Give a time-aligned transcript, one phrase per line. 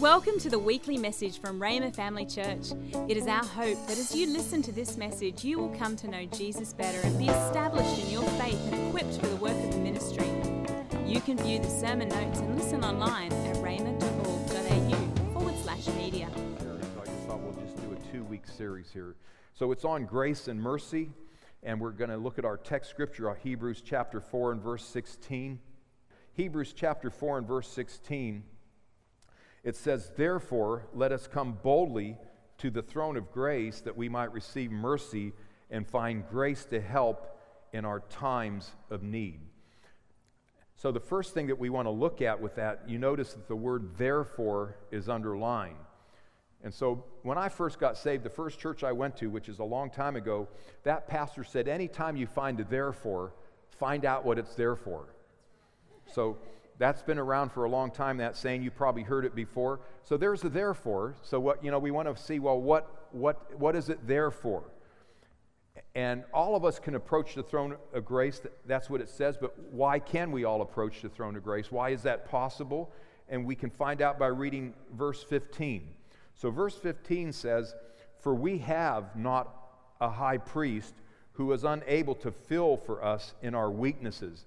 [0.00, 2.68] Welcome to the weekly message from Rhema Family Church.
[3.08, 6.06] It is our hope that as you listen to this message, you will come to
[6.06, 9.72] know Jesus better and be established in your faith and equipped for the work of
[9.72, 10.28] the ministry.
[11.04, 16.28] You can view the sermon notes and listen online at rhema.org.au forward slash media.
[16.60, 19.16] So I just thought we'll just do a two week series here.
[19.54, 21.10] So it's on grace and mercy,
[21.64, 24.84] and we're going to look at our text scripture, uh, Hebrews chapter 4 and verse
[24.84, 25.58] 16.
[26.34, 28.44] Hebrews chapter 4 and verse 16
[29.68, 32.16] it says, Therefore, let us come boldly
[32.56, 35.34] to the throne of grace that we might receive mercy
[35.70, 37.38] and find grace to help
[37.74, 39.40] in our times of need.
[40.74, 43.46] So, the first thing that we want to look at with that, you notice that
[43.46, 45.76] the word therefore is underlined.
[46.64, 49.58] And so, when I first got saved, the first church I went to, which is
[49.58, 50.48] a long time ago,
[50.84, 53.34] that pastor said, Anytime you find a therefore,
[53.72, 55.04] find out what it's there for.
[56.06, 56.38] So,
[56.78, 58.62] that's been around for a long time, that saying.
[58.62, 59.80] You probably heard it before.
[60.04, 61.16] So there's a therefore.
[61.22, 64.30] So what, you know, we want to see, well, what, what, what is it there
[64.30, 64.62] for?
[65.96, 68.40] And all of us can approach the throne of grace.
[68.66, 69.36] That's what it says.
[69.36, 71.72] But why can we all approach the throne of grace?
[71.72, 72.92] Why is that possible?
[73.28, 75.88] And we can find out by reading verse 15.
[76.36, 77.74] So verse 15 says,
[78.20, 79.52] For we have not
[80.00, 80.94] a high priest
[81.32, 84.44] who is unable to fill for us in our weaknesses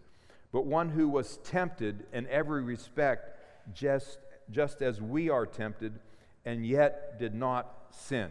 [0.52, 3.38] but one who was tempted in every respect,
[3.74, 6.00] just, just as we are tempted,
[6.46, 8.30] and yet did not sin.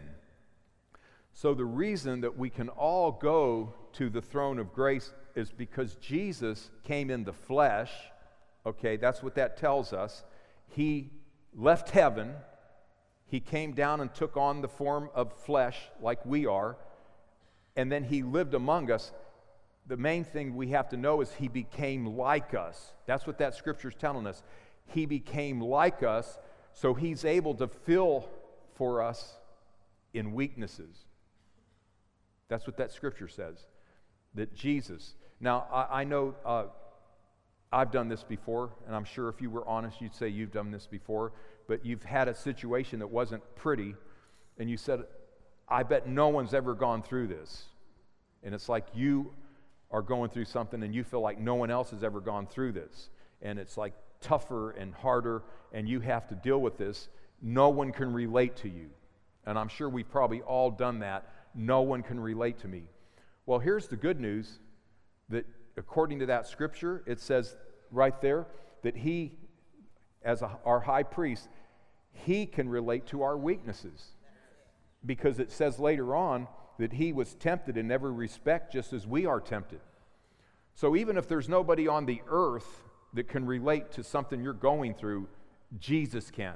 [1.33, 5.95] So, the reason that we can all go to the throne of grace is because
[5.95, 7.91] Jesus came in the flesh.
[8.65, 10.23] Okay, that's what that tells us.
[10.67, 11.09] He
[11.55, 12.33] left heaven,
[13.25, 16.77] he came down and took on the form of flesh like we are,
[17.75, 19.11] and then he lived among us
[19.87, 22.93] the main thing we have to know is he became like us.
[23.05, 24.43] That's what that scripture is telling us.
[24.87, 26.37] He became like us,
[26.73, 28.29] so he's able to fill
[28.75, 29.37] for us
[30.13, 31.05] in weaknesses.
[32.47, 33.65] That's what that scripture says.
[34.35, 35.15] That Jesus.
[35.39, 36.65] Now, I, I know uh,
[37.71, 40.71] I've done this before, and I'm sure if you were honest, you'd say you've done
[40.71, 41.31] this before,
[41.67, 43.95] but you've had a situation that wasn't pretty,
[44.57, 45.03] and you said,
[45.67, 47.63] I bet no one's ever gone through this.
[48.43, 49.31] And it's like you
[49.91, 52.71] are going through something and you feel like no one else has ever gone through
[52.71, 53.09] this,
[53.41, 55.43] and it's like tougher and harder,
[55.73, 57.09] and you have to deal with this,
[57.41, 58.89] no one can relate to you.
[59.45, 61.27] And I'm sure we've probably all done that.
[61.55, 62.83] No one can relate to me.
[63.45, 64.59] Well, here's the good news
[65.29, 65.45] that
[65.77, 67.55] according to that scripture, it says
[67.89, 68.45] right there
[68.83, 69.37] that he,
[70.23, 71.49] as a, our high priest,
[72.13, 74.09] he can relate to our weaknesses.
[75.03, 76.47] Because it says later on,
[76.81, 79.79] that he was tempted in every respect just as we are tempted.
[80.73, 82.81] So even if there's nobody on the earth
[83.13, 85.27] that can relate to something you're going through,
[85.79, 86.55] Jesus can.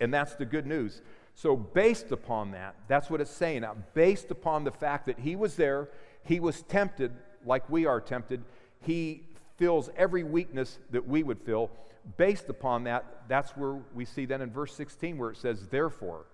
[0.00, 1.02] And that's the good news.
[1.34, 3.76] So, based upon that, that's what it's saying now.
[3.94, 5.88] Based upon the fact that he was there,
[6.24, 7.12] he was tempted
[7.46, 8.42] like we are tempted,
[8.80, 9.22] he
[9.56, 11.70] fills every weakness that we would feel.
[12.16, 16.26] Based upon that, that's where we see then in verse 16 where it says, Therefore,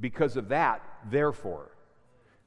[0.00, 1.73] because of that, therefore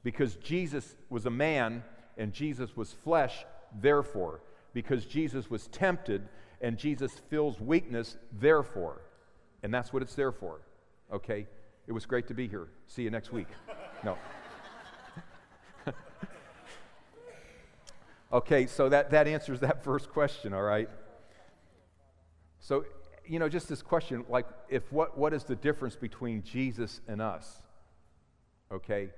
[0.02, 1.82] because Jesus was a man
[2.16, 3.44] and Jesus was flesh,
[3.80, 4.40] therefore.
[4.72, 6.28] Because Jesus was tempted
[6.60, 9.00] and Jesus feels weakness, therefore.
[9.62, 10.60] And that's what it's there for.
[11.12, 11.46] Okay?
[11.86, 12.68] It was great to be here.
[12.86, 13.48] See you next week.
[14.04, 14.16] No.
[18.32, 20.88] okay, so that, that answers that first question, all right?
[22.60, 22.84] So,
[23.26, 27.22] you know, just this question like, if what, what is the difference between Jesus and
[27.22, 27.60] us?
[28.70, 29.10] Okay?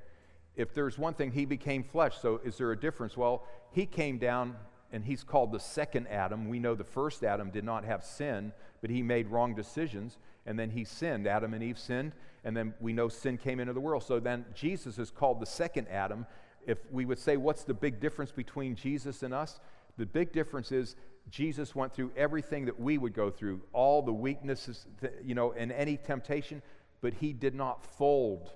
[0.56, 2.18] If there's one thing, he became flesh.
[2.20, 3.16] So is there a difference?
[3.16, 4.56] Well, he came down
[4.92, 6.48] and he's called the second Adam.
[6.48, 10.58] We know the first Adam did not have sin, but he made wrong decisions and
[10.58, 11.26] then he sinned.
[11.26, 12.12] Adam and Eve sinned,
[12.44, 14.02] and then we know sin came into the world.
[14.02, 16.26] So then Jesus is called the second Adam.
[16.66, 19.60] If we would say, what's the big difference between Jesus and us?
[19.96, 20.96] The big difference is
[21.30, 24.86] Jesus went through everything that we would go through, all the weaknesses,
[25.22, 26.62] you know, and any temptation,
[27.00, 28.50] but he did not fold.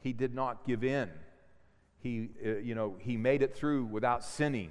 [0.00, 1.10] He did not give in.
[2.04, 4.70] He, uh, you know, he made it through without sinning.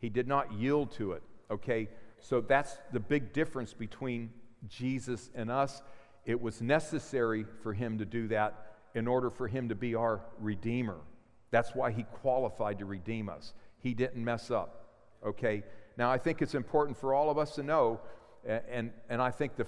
[0.00, 1.22] He did not yield to it.
[1.48, 1.88] Okay?
[2.18, 4.30] So that's the big difference between
[4.68, 5.80] Jesus and us.
[6.24, 10.20] It was necessary for him to do that in order for him to be our
[10.40, 10.98] Redeemer.
[11.52, 13.54] That's why he qualified to redeem us.
[13.78, 14.86] He didn't mess up.
[15.24, 15.62] Okay?
[15.96, 18.00] Now, I think it's important for all of us to know,
[18.44, 19.66] and, and I think the,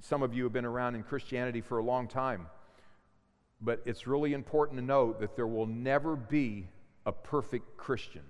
[0.00, 2.46] some of you have been around in Christianity for a long time.
[3.60, 6.68] But it's really important to note that there will never be
[7.04, 8.22] a perfect Christian.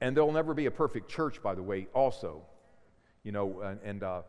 [0.00, 2.42] And there'll never be a perfect church, by the way, also.
[3.24, 4.22] You know, and, and uh,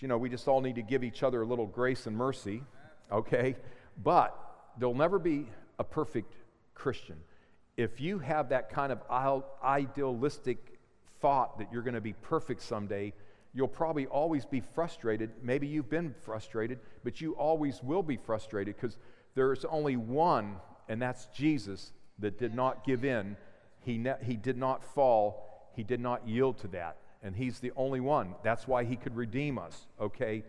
[0.00, 2.62] You know, we just all need to give each other a little grace and mercy,
[3.10, 3.56] okay?
[4.02, 4.36] But
[4.78, 5.46] there'll never be
[5.78, 6.34] a perfect
[6.74, 7.16] Christian.
[7.76, 9.00] If you have that kind of
[9.62, 10.78] idealistic
[11.20, 13.12] thought that you're going to be perfect someday,
[13.54, 15.30] you'll probably always be frustrated.
[15.42, 18.98] Maybe you've been frustrated, but you always will be frustrated because
[19.34, 20.56] there's only one,
[20.88, 23.36] and that's Jesus, that did not give in.
[23.80, 26.96] He, ne- he did not fall, he did not yield to that.
[27.22, 28.34] And he's the only one.
[28.42, 30.44] That's why he could redeem us, okay?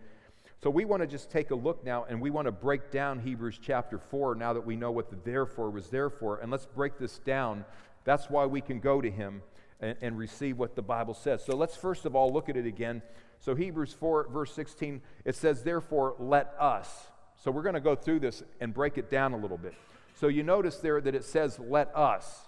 [0.62, 3.18] So we want to just take a look now and we want to break down
[3.18, 6.38] Hebrews chapter 4 now that we know what the therefore was there for.
[6.38, 7.64] And let's break this down.
[8.04, 9.42] That's why we can go to him
[9.80, 11.44] and, and receive what the Bible says.
[11.44, 13.02] So let's first of all look at it again.
[13.40, 17.06] So Hebrews 4, verse 16, it says, Therefore, let us.
[17.42, 19.74] So we're going to go through this and break it down a little bit.
[20.14, 22.46] So you notice there that it says, Let us.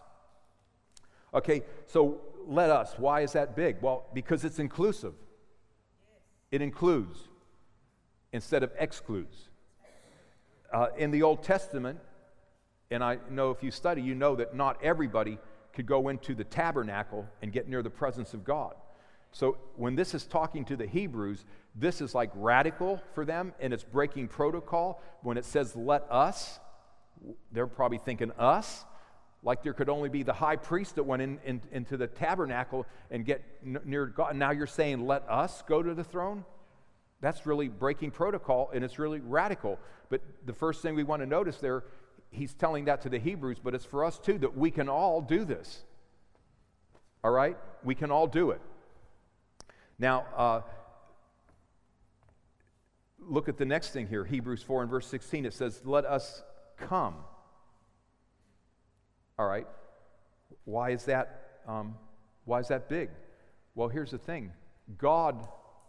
[1.34, 2.94] Okay, so let us.
[2.96, 3.76] Why is that big?
[3.82, 5.12] Well, because it's inclusive,
[6.50, 7.18] it includes
[8.32, 9.48] instead of excludes.
[10.72, 11.98] Uh, in the Old Testament,
[12.90, 15.38] and I know if you study, you know that not everybody
[15.78, 18.74] could go into the tabernacle and get near the presence of God.
[19.30, 21.44] So when this is talking to the Hebrews,
[21.76, 25.00] this is like radical for them and it's breaking protocol.
[25.22, 26.58] When it says, let us,
[27.52, 28.84] they're probably thinking us,
[29.44, 32.84] like there could only be the high priest that went in, in into the tabernacle
[33.12, 34.34] and get n- near God.
[34.34, 36.44] Now you're saying, let us go to the throne?
[37.20, 39.78] That's really breaking protocol and it's really radical.
[40.08, 41.84] But the first thing we want to notice there,
[42.30, 45.20] he's telling that to the Hebrews, but it's for us too that we can all
[45.20, 45.82] do this.
[47.24, 47.56] All right?
[47.82, 48.60] We can all do it.
[49.98, 50.60] Now, uh,
[53.18, 55.46] look at the next thing here Hebrews 4 and verse 16.
[55.46, 56.42] It says, Let us
[56.76, 57.16] come.
[59.38, 59.66] All right.
[60.64, 61.60] Why is that?
[61.66, 61.96] Um,
[62.44, 63.10] why is that big?
[63.74, 64.52] Well, here's the thing
[64.96, 65.46] God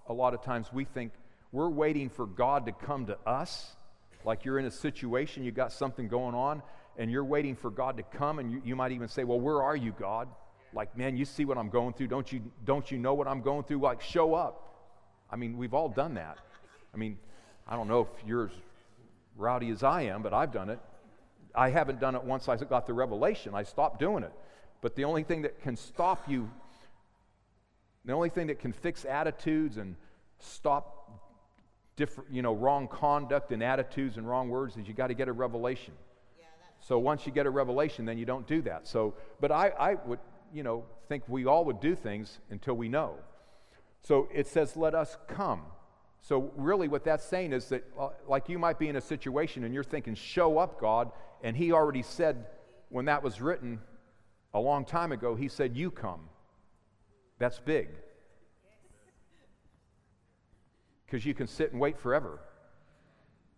[0.07, 1.13] a lot of times we think
[1.51, 3.75] we're waiting for God to come to us.
[4.25, 6.61] Like you're in a situation, you got something going on,
[6.97, 9.61] and you're waiting for God to come, and you, you might even say, Well, where
[9.61, 10.27] are you, God?
[10.73, 12.07] Like, man, you see what I'm going through.
[12.07, 13.79] Don't you, don't you know what I'm going through?
[13.79, 14.75] Like, show up.
[15.31, 16.37] I mean, we've all done that.
[16.93, 17.17] I mean,
[17.67, 18.51] I don't know if you're as
[19.35, 20.79] rowdy as I am, but I've done it.
[21.55, 23.55] I haven't done it once I got the revelation.
[23.55, 24.31] I stopped doing it.
[24.81, 26.51] But the only thing that can stop you
[28.05, 29.95] the only thing that can fix attitudes and
[30.39, 31.28] stop
[31.99, 35.27] different, you know, wrong conduct and attitudes and wrong words is you got to get
[35.27, 35.93] a revelation.
[36.39, 36.45] Yeah,
[36.79, 38.87] so once you get a revelation, then you don't do that.
[38.87, 40.19] So, but I, I would,
[40.53, 43.15] you know, think we all would do things until we know.
[44.01, 45.63] So it says, let us come.
[46.21, 49.65] So really what that's saying is that, uh, like you might be in a situation
[49.65, 51.11] and you're thinking, show up, God.
[51.43, 52.45] And he already said,
[52.87, 53.81] when that was written
[54.53, 56.21] a long time ago, he said, you come.
[57.39, 57.89] That's big.
[61.09, 62.39] Because you can sit and wait forever.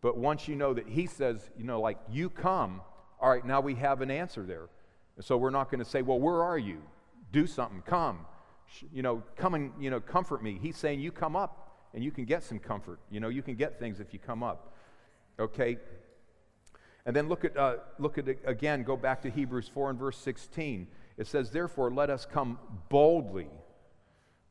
[0.01, 2.81] But once you know that He says, you know, like, you come,
[3.19, 4.69] all right, now we have an answer there.
[5.18, 6.81] And so we're not going to say, well, where are you?
[7.31, 8.25] Do something, come.
[8.94, 10.57] You know, come and, you know, comfort me.
[10.62, 13.00] He's saying, you come up and you can get some comfort.
[13.12, 14.74] You know, you can get things if you come up.
[15.38, 15.77] Okay?
[17.06, 20.18] And then look at, uh, look at again, go back to Hebrews 4 and verse
[20.18, 20.88] 16.
[21.18, 22.57] It says, therefore, let us come
[22.89, 23.50] boldly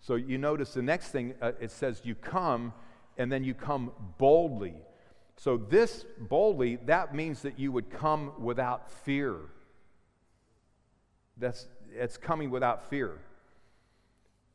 [0.01, 2.73] so you notice the next thing, uh, it says you come,
[3.17, 4.75] and then you come boldly.
[5.37, 9.37] So this boldly, that means that you would come without fear.
[11.37, 13.19] That's it's coming without fear.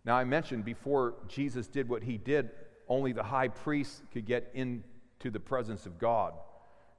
[0.06, 2.52] Now I mentioned before Jesus did what he did,
[2.88, 6.34] only the high priest could get into the presence of God.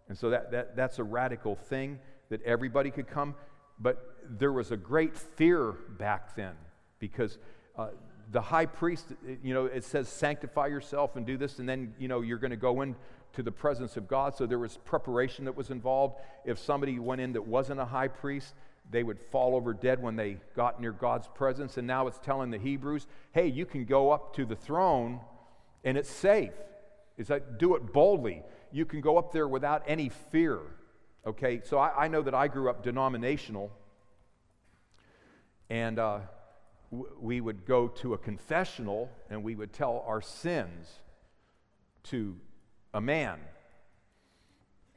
[0.09, 1.99] And so that, that, that's a radical thing
[2.29, 3.35] that everybody could come.
[3.79, 6.55] But there was a great fear back then
[6.99, 7.39] because
[7.77, 7.89] uh,
[8.33, 9.07] the high priest,
[9.43, 12.51] you know, it says sanctify yourself and do this, and then, you know, you're going
[12.51, 14.37] to go into the presence of God.
[14.37, 16.17] So there was preparation that was involved.
[16.45, 18.55] If somebody went in that wasn't a high priest,
[18.91, 21.77] they would fall over dead when they got near God's presence.
[21.77, 25.21] And now it's telling the Hebrews, hey, you can go up to the throne
[25.85, 26.53] and it's safe.
[27.17, 28.43] Is that do it boldly.
[28.73, 30.61] You can go up there without any fear.
[31.27, 33.73] Okay, so I, I know that I grew up denominational,
[35.69, 36.21] and uh,
[36.91, 40.89] we would go to a confessional and we would tell our sins
[42.05, 42.37] to
[42.95, 43.39] a man.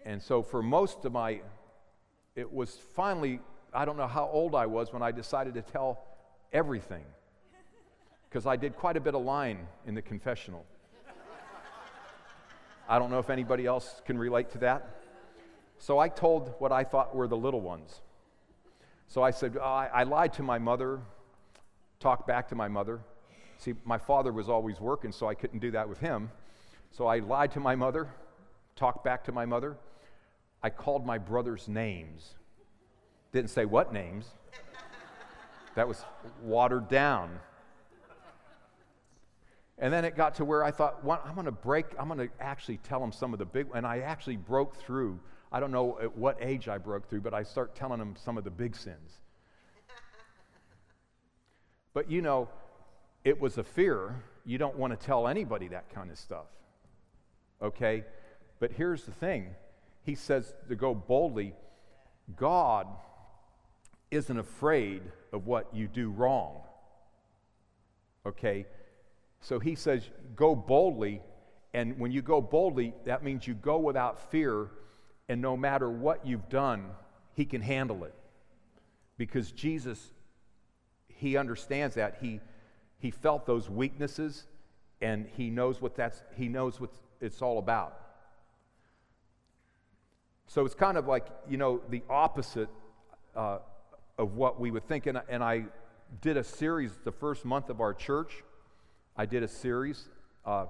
[0.05, 1.41] And so for most of my,
[2.35, 3.39] it was finally,
[3.73, 6.03] I don't know how old I was when I decided to tell
[6.53, 7.03] everything.
[8.29, 10.65] Because I did quite a bit of lying in the confessional.
[12.87, 15.01] I don't know if anybody else can relate to that.
[15.79, 18.01] So I told what I thought were the little ones.
[19.07, 20.99] So I said, oh, I, I lied to my mother
[21.99, 23.01] talk back to my mother.
[23.57, 26.31] See, my father was always working, so I couldn't do that with him.
[26.91, 28.07] So I lied to my mother,
[28.75, 29.75] talked back to my mother.
[30.63, 32.35] I called my brother's names.
[33.33, 34.25] Didn't say what names.
[35.75, 36.03] That was
[36.41, 37.39] watered down.
[39.77, 42.27] And then it got to where I thought, well, I'm going to break, I'm going
[42.27, 45.19] to actually tell them some of the big, and I actually broke through.
[45.51, 48.37] I don't know at what age I broke through, but I start telling them some
[48.37, 49.19] of the big sins.
[51.93, 52.49] But you know,
[53.23, 54.23] it was a fear.
[54.45, 56.47] You don't want to tell anybody that kind of stuff.
[57.61, 58.05] Okay?
[58.59, 59.55] But here's the thing
[60.03, 61.53] He says to go boldly.
[62.35, 62.87] God
[64.11, 66.61] isn't afraid of what you do wrong.
[68.25, 68.65] Okay?
[69.41, 70.03] So he says,
[70.35, 71.21] go boldly.
[71.73, 74.69] And when you go boldly, that means you go without fear.
[75.27, 76.85] And no matter what you've done,
[77.35, 78.13] he can handle it.
[79.17, 80.11] Because Jesus,
[81.19, 82.17] he understands that.
[82.21, 82.39] He,
[82.97, 84.45] he felt those weaknesses
[85.01, 87.97] and he knows what that's he knows what it's all about.
[90.47, 92.69] So it's kind of like, you know, the opposite
[93.35, 93.59] uh,
[94.17, 95.05] of what we would think.
[95.05, 95.65] And, and I
[96.21, 98.43] did a series the first month of our church.
[99.15, 100.07] I did a series
[100.45, 100.65] uh,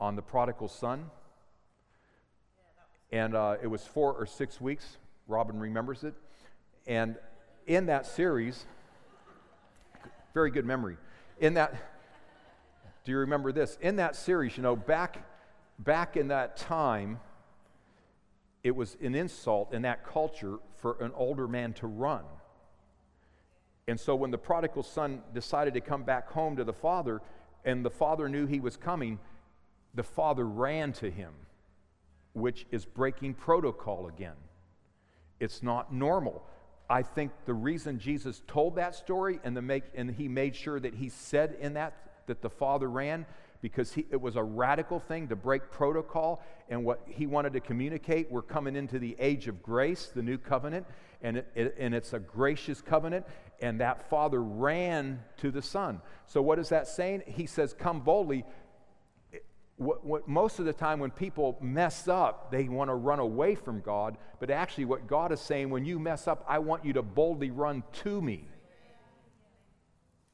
[0.00, 1.10] on the prodigal son.
[3.12, 4.96] And uh, it was four or six weeks.
[5.28, 6.14] Robin remembers it.
[6.86, 7.16] And
[7.66, 8.64] in that series,
[10.34, 10.96] very good memory.
[11.40, 11.74] In that,
[13.04, 13.76] do you remember this?
[13.80, 15.26] In that series, you know, back,
[15.78, 17.20] back in that time,
[18.62, 22.22] it was an insult in that culture for an older man to run.
[23.88, 27.20] And so when the prodigal son decided to come back home to the father,
[27.64, 29.18] and the father knew he was coming,
[29.94, 31.32] the father ran to him,
[32.32, 34.36] which is breaking protocol again.
[35.40, 36.44] It's not normal.
[36.88, 40.78] I think the reason Jesus told that story and, the make, and he made sure
[40.78, 41.94] that he said in that
[42.26, 43.26] that the father ran
[43.60, 47.60] because he, it was a radical thing to break protocol and what he wanted to
[47.60, 48.30] communicate.
[48.30, 50.86] We're coming into the age of grace, the new covenant,
[51.22, 53.24] and, it, it, and it's a gracious covenant.
[53.60, 56.00] And that father ran to the son.
[56.26, 57.22] So, what is that saying?
[57.26, 58.44] He says, Come boldly.
[59.82, 63.54] What, what, most of the time, when people mess up, they want to run away
[63.54, 64.16] from God.
[64.40, 67.50] But actually, what God is saying, when you mess up, I want you to boldly
[67.50, 68.44] run to me.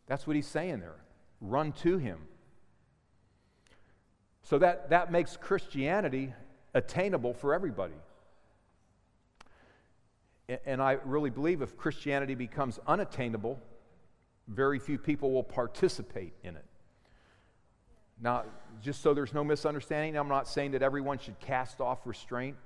[0.07, 0.97] That's what he's saying there.
[1.41, 2.19] Run to him.
[4.43, 6.33] So that, that makes Christianity
[6.75, 7.95] attainable for everybody.
[10.65, 13.61] And I really believe if Christianity becomes unattainable,
[14.47, 16.65] very few people will participate in it.
[18.21, 18.45] Now,
[18.83, 22.57] just so there's no misunderstanding, I'm not saying that everyone should cast off restraint.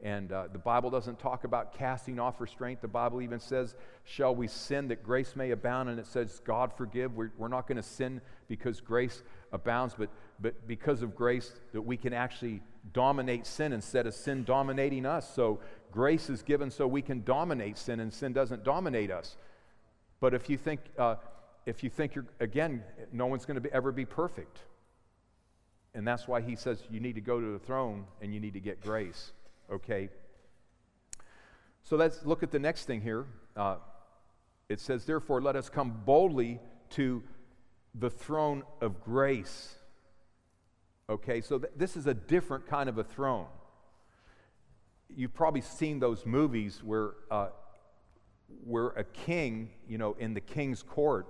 [0.00, 2.80] And uh, the Bible doesn't talk about casting off restraint.
[2.80, 3.74] The Bible even says,
[4.04, 5.88] Shall we sin that grace may abound?
[5.88, 7.16] And it says, God forgive.
[7.16, 10.08] We're, we're not going to sin because grace abounds, but,
[10.40, 12.62] but because of grace, that we can actually
[12.92, 15.34] dominate sin instead of sin dominating us.
[15.34, 15.58] So
[15.90, 19.36] grace is given so we can dominate sin, and sin doesn't dominate us.
[20.20, 21.16] But if you think, uh,
[21.66, 24.58] if you think you're, again, no one's going to ever be perfect.
[25.94, 28.54] And that's why he says you need to go to the throne and you need
[28.54, 29.32] to get grace.
[29.70, 30.10] Okay?
[31.82, 33.26] So let's look at the next thing here.
[33.56, 33.76] Uh,
[34.68, 37.22] it says, Therefore, let us come boldly to
[37.94, 39.74] the throne of grace.
[41.10, 43.46] Okay, so th- this is a different kind of a throne.
[45.08, 47.48] You've probably seen those movies where, uh,
[48.64, 51.26] where a king, you know, in the king's court,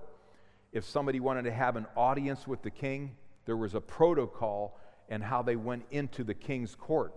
[0.73, 3.17] if somebody wanted to have an audience with the king,
[3.49, 4.79] there was a protocol
[5.09, 7.15] and how they went into the king's court.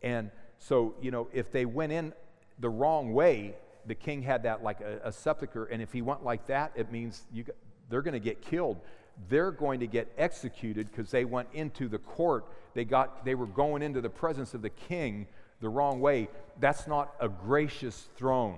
[0.00, 2.14] And so, you know, if they went in
[2.58, 3.54] the wrong way,
[3.84, 6.90] the king had that like a, a sepulcher, and if he went like that, it
[6.90, 7.44] means you,
[7.90, 8.80] they're going to get killed.
[9.28, 12.46] They're going to get executed because they went into the court.
[12.72, 15.26] They, got, they were going into the presence of the king
[15.60, 16.30] the wrong way.
[16.58, 18.56] That's not a gracious throne.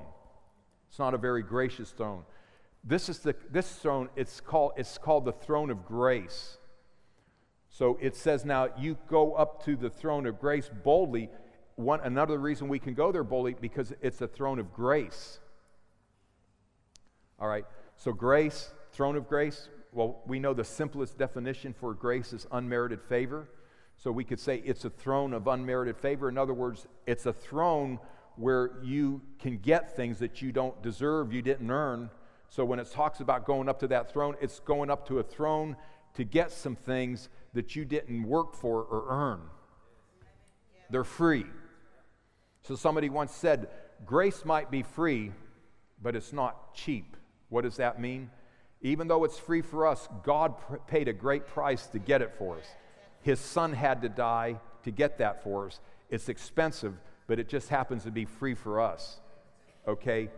[0.89, 2.23] It's not a very gracious throne.
[2.85, 6.58] This is the this throne, it's called, it's called the throne of grace.
[7.79, 11.31] So it says now you go up to the throne of grace boldly.
[11.77, 15.39] One, another reason we can go there boldly because it's a throne of grace.
[17.39, 17.65] All right,
[17.97, 23.01] so grace, Throne of grace, well, we know the simplest definition for grace is unmerited
[23.01, 23.49] favor.
[23.97, 26.29] So we could say it's a throne of unmerited favor.
[26.29, 28.01] In other words, it's a throne
[28.35, 32.11] where you can get things that you don't deserve, you didn't earn.
[32.49, 35.23] So when it talks about going up to that throne, it's going up to a
[35.23, 35.77] throne
[36.15, 39.41] to get some things that you didn't work for or earn.
[40.91, 41.47] They're free.
[42.63, 43.69] So somebody once said,
[44.05, 45.33] grace might be free,
[46.03, 47.17] but it's not cheap.
[47.49, 48.31] What does that mean?
[48.83, 50.55] Even though it's free for us, God
[50.87, 52.67] paid a great price to get it for us.
[53.23, 55.81] His son had to die to get that for us.
[56.11, 56.95] It's expensive,
[57.27, 59.19] but it just happens to be free for us.
[59.87, 60.31] Okay?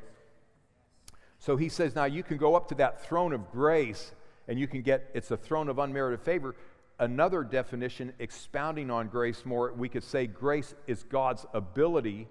[1.38, 4.12] So he says, now you can go up to that throne of grace
[4.50, 6.56] and you can get, it's a throne of unmerited favor.
[6.98, 12.26] Another definition, expounding on grace more, we could say grace is God's ability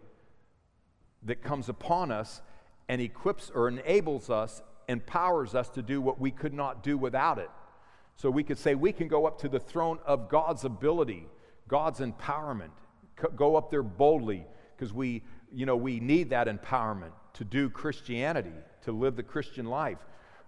[1.24, 2.42] that comes upon us
[2.90, 7.40] and equips or enables us, empowers us to do what we could not do without
[7.40, 7.50] it.
[8.18, 11.26] So we could say we can go up to the throne of God's ability,
[11.70, 12.72] God's empowerment,
[13.38, 14.46] go up there boldly
[14.76, 15.24] because we,
[15.54, 20.00] you know, we need that empowerment to do Christianity, to live the Christian life.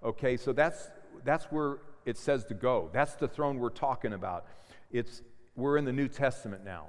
[0.04, 0.90] Okay, so that's
[1.24, 2.90] that's where it says to go.
[2.94, 4.46] That's the throne we're talking about.
[4.92, 5.22] It's
[5.56, 6.88] we're in the New Testament now.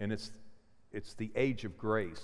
[0.00, 0.30] And it's
[0.92, 2.22] it's the age of grace.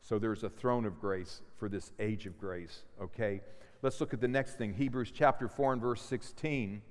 [0.00, 3.40] So there's a throne of grace for this age of grace, okay?
[3.82, 4.74] Let's look at the next thing.
[4.74, 6.82] Hebrews chapter 4 and verse 16.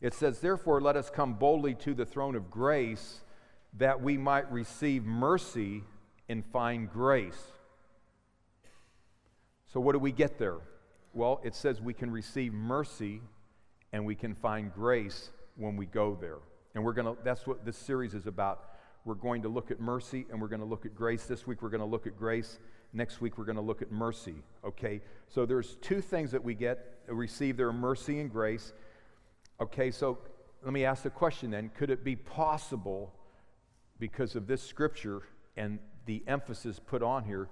[0.00, 3.20] It says, Therefore, let us come boldly to the throne of grace
[3.78, 5.82] that we might receive mercy
[6.28, 7.52] and find grace.
[9.72, 10.58] So, what do we get there?
[11.12, 13.20] Well, it says we can receive mercy
[13.92, 16.38] and we can find grace when we go there.
[16.74, 18.64] And we're going to, that's what this series is about.
[19.04, 21.24] We're going to look at mercy and we're going to look at grace.
[21.24, 22.58] This week we're going to look at grace.
[22.92, 24.36] Next week we're going to look at mercy.
[24.64, 25.00] Okay?
[25.28, 28.72] So there's two things that we get, receive their mercy and grace.
[29.60, 30.18] Okay, so
[30.62, 33.12] let me ask the question then could it be possible,
[34.00, 35.22] because of this scripture
[35.56, 37.48] and the emphasis put on here,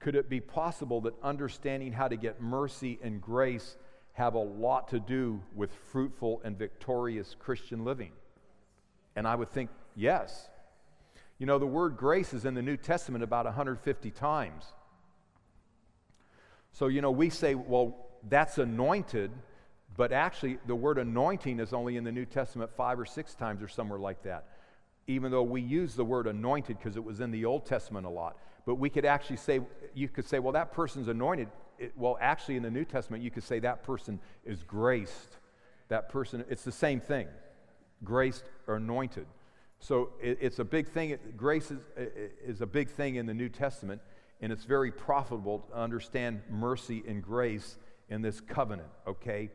[0.00, 3.76] could it be possible that understanding how to get mercy and grace
[4.14, 8.12] have a lot to do with fruitful and victorious Christian living?
[9.14, 10.48] And I would think yes.
[11.38, 14.64] You know, the word grace is in the New Testament about 150 times.
[16.72, 19.30] So, you know, we say, well, that's anointed,
[19.96, 23.62] but actually, the word anointing is only in the New Testament five or six times
[23.62, 24.46] or somewhere like that.
[25.06, 28.10] Even though we use the word anointed because it was in the Old Testament a
[28.10, 28.36] lot.
[28.70, 29.58] But we could actually say,
[29.94, 31.48] you could say, well, that person's anointed.
[31.76, 35.38] It, well, actually, in the New Testament, you could say that person is graced.
[35.88, 37.26] That person, it's the same thing
[38.04, 39.26] graced or anointed.
[39.80, 41.18] So it, it's a big thing.
[41.36, 41.80] Grace is,
[42.46, 44.02] is a big thing in the New Testament,
[44.40, 47.76] and it's very profitable to understand mercy and grace
[48.08, 49.50] in this covenant, okay?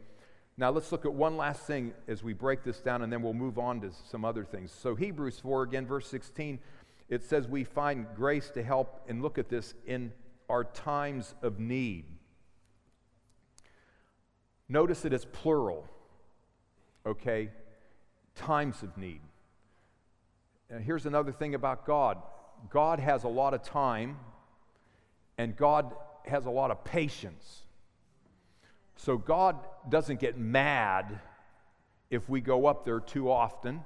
[0.58, 3.34] Now, let's look at one last thing as we break this down, and then we'll
[3.34, 4.74] move on to some other things.
[4.74, 6.60] So, Hebrews 4, again, verse 16,
[7.10, 10.12] it says, We find grace to help, and look at this, in
[10.50, 12.06] our times of need.
[14.68, 15.88] Notice that it's plural,
[17.06, 17.50] okay?
[18.36, 19.22] Times of need.
[20.70, 22.18] And here's another thing about God
[22.70, 24.18] God has a lot of time,
[25.38, 25.94] and God
[26.26, 27.62] has a lot of patience.
[28.96, 29.58] So God
[29.90, 31.20] doesn't get mad
[32.10, 33.84] if we go up there too often.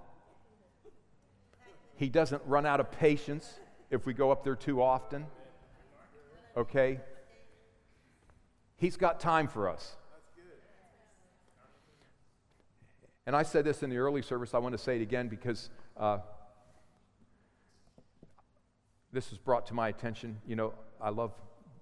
[1.99, 3.59] He doesn't run out of patience
[3.91, 5.25] if we go up there too often.
[6.55, 7.01] Okay?
[8.77, 9.97] He's got time for us.
[13.25, 14.53] And I said this in the early service.
[14.53, 16.19] I want to say it again because uh,
[19.11, 20.37] this was brought to my attention.
[20.47, 21.33] You know, I love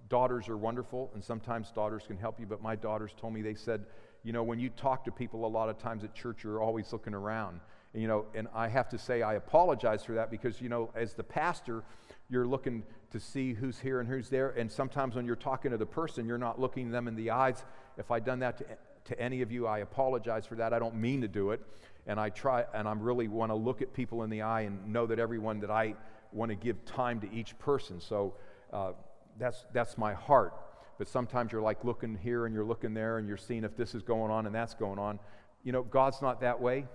[0.10, 3.53] daughters are wonderful, and sometimes daughters can help you, but my daughters told me, they
[3.53, 3.86] said,
[4.23, 6.91] you know, when you talk to people a lot of times at church, you're always
[6.91, 7.60] looking around.
[7.97, 11.13] You know, and I have to say, I apologize for that because, you know, as
[11.13, 11.83] the pastor,
[12.29, 14.49] you're looking to see who's here and who's there.
[14.51, 17.65] And sometimes when you're talking to the person, you're not looking them in the eyes.
[17.97, 18.65] If I've done that to,
[19.05, 20.73] to any of you, I apologize for that.
[20.73, 21.62] I don't mean to do it.
[22.05, 24.93] And I try, and I really want to look at people in the eye and
[24.93, 25.95] know that everyone that I
[26.31, 27.99] want to give time to each person.
[27.99, 28.36] So,
[28.71, 28.91] uh,
[29.39, 30.53] that's, that's my heart.
[30.97, 33.95] But sometimes you're like looking here and you're looking there and you're seeing if this
[33.95, 35.19] is going on and that's going on.
[35.63, 36.86] You know, God's not that way.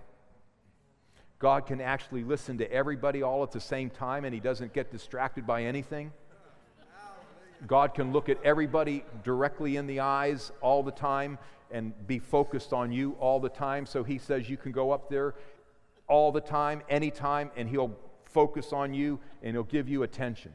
[1.43, 4.91] God can actually listen to everybody all at the same time and he doesn't get
[4.91, 6.13] distracted by anything.
[7.67, 11.39] God can look at everybody directly in the eyes all the time
[11.71, 13.85] and be focused on you all the time.
[13.85, 15.35] So he says you can go up there
[16.09, 20.53] all the time, anytime, and he'll focus on you and he'll give you attention.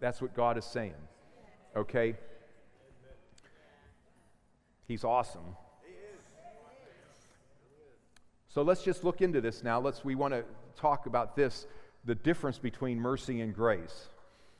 [0.00, 0.94] That's what God is saying
[1.78, 2.14] okay?
[4.86, 5.56] He's awesome.
[8.58, 9.78] So let's just look into this now.
[9.78, 10.42] Let's we want to
[10.74, 11.68] talk about this,
[12.04, 14.08] the difference between mercy and grace.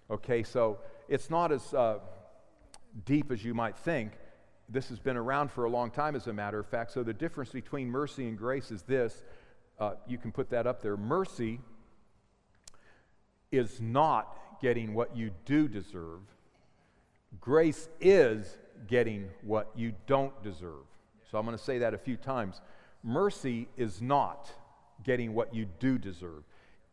[0.08, 1.98] Okay, so it's not as uh,
[3.04, 4.12] deep as you might think.
[4.68, 6.92] This has been around for a long time, as a matter of fact.
[6.92, 9.20] So the difference between mercy and grace is this.
[9.80, 10.96] Uh, you can put that up there.
[10.96, 11.58] Mercy
[13.50, 16.20] is not getting what you do deserve.
[17.40, 20.86] Grace is getting what you don't deserve.
[21.32, 22.60] So I'm going to say that a few times.
[23.02, 24.50] Mercy is not
[25.04, 26.42] getting what you do deserve.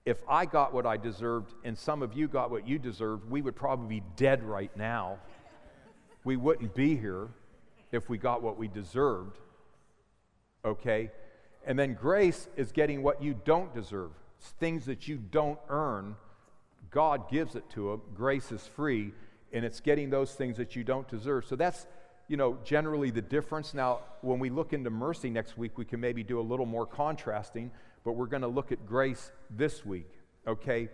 [0.05, 3.41] If I got what I deserved and some of you got what you deserved, we
[3.41, 5.17] would probably be dead right now.
[6.23, 7.29] We wouldn't be here
[7.91, 9.37] if we got what we deserved.
[10.63, 11.11] Okay?
[11.65, 14.11] And then grace is getting what you don't deserve.
[14.37, 16.15] It's things that you don't earn.
[16.91, 18.01] God gives it to them.
[18.15, 19.11] Grace is free,
[19.51, 21.45] and it's getting those things that you don't deserve.
[21.45, 21.87] So that's,
[22.27, 23.73] you know, generally the difference.
[23.73, 26.85] Now, when we look into mercy next week, we can maybe do a little more
[26.85, 27.71] contrasting,
[28.03, 30.09] but we're going to look at grace this week,
[30.47, 30.89] okay?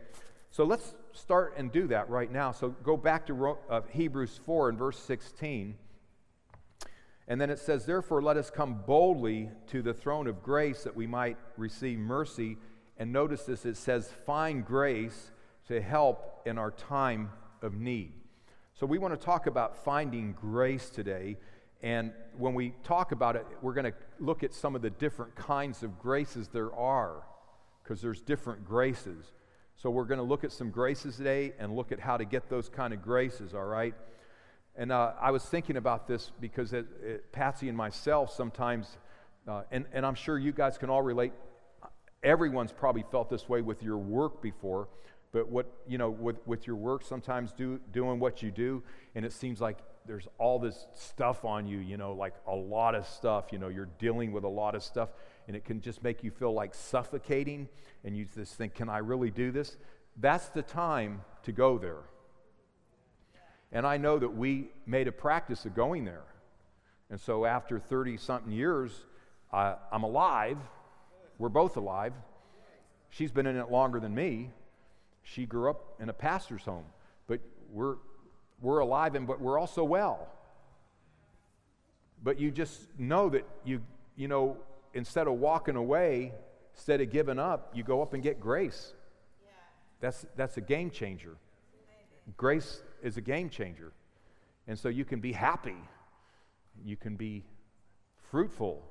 [0.49, 2.51] So let's start and do that right now.
[2.51, 5.75] So go back to uh, Hebrews 4 and verse 16.
[7.27, 10.95] And then it says, Therefore, let us come boldly to the throne of grace that
[10.95, 12.57] we might receive mercy.
[12.97, 15.31] And notice this it says, Find grace
[15.67, 17.29] to help in our time
[17.61, 18.20] of need.
[18.81, 21.37] So we want to talk about finding grace today.
[21.83, 25.35] And when we talk about it, we're going to look at some of the different
[25.35, 27.21] kinds of graces there are,
[27.83, 29.33] because there's different graces.
[29.75, 32.49] So we're going to look at some graces today and look at how to get
[32.49, 33.93] those kind of graces, all right?
[34.75, 38.97] And uh, I was thinking about this because it, it, Patsy and myself sometimes,
[39.47, 41.33] uh, and, and I'm sure you guys can all relate.
[42.23, 44.87] Everyone's probably felt this way with your work before,
[45.31, 48.83] but what, you know, with, with your work, sometimes do, doing what you do,
[49.15, 52.95] and it seems like there's all this stuff on you, you know, like a lot
[52.95, 53.45] of stuff.
[53.51, 55.09] You know, you're dealing with a lot of stuff,
[55.47, 57.69] and it can just make you feel like suffocating,
[58.03, 59.77] and you just think, can I really do this?
[60.17, 62.03] That's the time to go there.
[63.71, 66.25] And I know that we made a practice of going there.
[67.09, 68.91] And so after 30 something years,
[69.53, 70.57] I'm alive.
[71.37, 72.13] We're both alive.
[73.09, 74.51] She's been in it longer than me.
[75.23, 76.85] She grew up in a pastor's home.
[77.27, 77.39] But
[77.71, 77.95] we're,
[78.61, 80.27] we're alive, and, but we're also well.
[82.23, 83.81] But you just know that you,
[84.15, 84.57] you know,
[84.93, 86.33] instead of walking away,
[86.75, 88.93] instead of giving up, you go up and get grace.
[89.43, 89.49] Yeah.
[89.99, 91.35] That's, that's a game changer.
[92.37, 93.91] Grace is a game changer.
[94.67, 95.77] And so you can be happy,
[96.85, 97.43] you can be
[98.29, 98.83] fruitful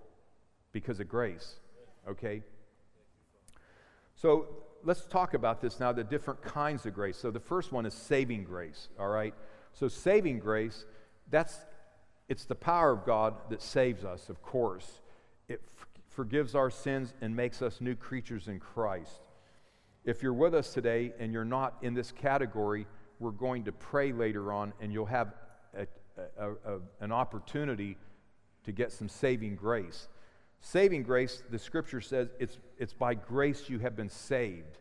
[0.72, 1.54] because of grace.
[2.08, 2.42] Okay?
[4.16, 4.48] So
[4.84, 7.16] let's talk about this now the different kinds of grace.
[7.16, 9.34] So the first one is saving grace, all right?
[9.72, 10.84] So saving grace,
[11.30, 11.58] that's
[12.28, 15.00] it's the power of God that saves us, of course.
[15.48, 19.20] It f- forgives our sins and makes us new creatures in Christ.
[20.04, 22.86] If you're with us today and you're not in this category,
[23.18, 25.34] we're going to pray later on, and you'll have
[25.76, 25.86] a,
[26.38, 27.96] a, a, an opportunity
[28.64, 30.06] to get some saving grace.
[30.60, 34.78] Saving grace, the scripture says, it's, it's by grace you have been saved.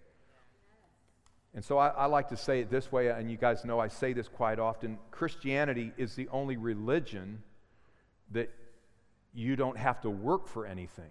[1.56, 3.88] And so I, I, like to say it this way, and you guys know I
[3.88, 7.42] say this quite often Christianity is the only religion
[8.32, 8.52] that
[9.34, 11.10] you don't have to work for anything.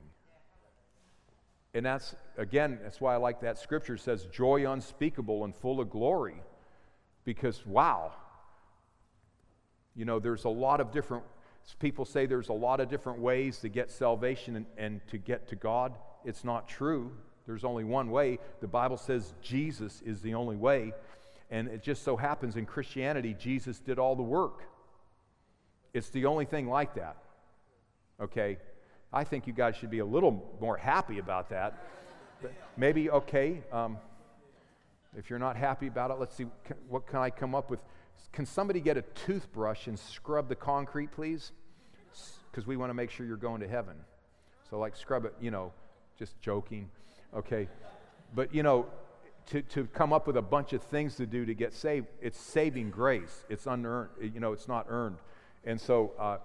[1.74, 5.80] And that's, again, that's why I like that scripture it says, joy unspeakable and full
[5.80, 6.42] of glory
[7.24, 8.12] because, wow,
[9.94, 11.24] you know, there's a lot of different,
[11.74, 15.48] people say there's a lot of different ways to get salvation and, and to get
[15.48, 15.94] to God.
[16.24, 17.12] It's not true.
[17.46, 18.38] There's only one way.
[18.60, 20.92] The Bible says Jesus is the only way.
[21.50, 24.62] And it just so happens in Christianity, Jesus did all the work.
[25.94, 27.16] It's the only thing like that.
[28.20, 28.58] Okay?
[29.12, 31.82] I think you guys should be a little more happy about that.
[32.42, 33.96] But maybe, okay, um,
[35.16, 36.46] if you're not happy about it, let's see
[36.88, 37.82] what can I come up with.
[38.32, 41.52] Can somebody get a toothbrush and scrub the concrete, please?
[42.50, 43.96] Because we want to make sure you're going to heaven.
[44.70, 45.72] So, like, scrub it, you know,
[46.18, 46.90] just joking.
[47.34, 47.68] Okay.
[48.34, 48.86] But, you know,
[49.46, 52.38] to, to come up with a bunch of things to do to get saved, it's
[52.38, 53.44] saving grace.
[53.48, 55.18] It's unearned, you know, it's not earned.
[55.64, 56.38] And so, uh,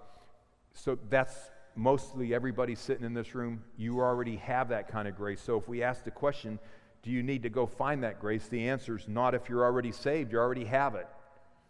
[0.72, 1.34] so that's
[1.76, 3.62] mostly everybody sitting in this room.
[3.76, 5.40] You already have that kind of grace.
[5.40, 6.58] So if we ask the question,
[7.02, 8.48] do you need to go find that grace?
[8.48, 11.06] The answer is not if you're already saved, you already have it.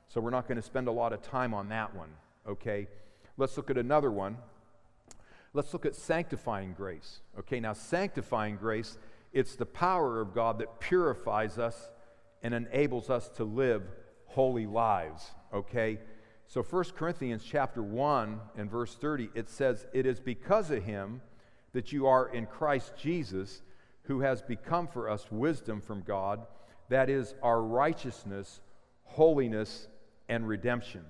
[0.08, 2.10] So we're not going to spend a lot of time on that one,
[2.46, 2.86] okay?
[3.36, 4.38] Let's look at another one.
[5.52, 7.20] Let's look at sanctifying grace.
[7.38, 8.98] Okay, now sanctifying grace,
[9.32, 11.90] it's the power of God that purifies us
[12.42, 13.82] and enables us to live
[14.26, 15.98] holy lives, okay?
[16.46, 21.22] So 1 Corinthians chapter 1 and verse 30, it says, "It is because of him
[21.72, 23.62] that you are in Christ Jesus,
[24.02, 26.46] who has become for us wisdom from God,
[26.88, 28.60] that is, our righteousness,
[29.04, 29.88] holiness,
[30.28, 31.04] and redemption.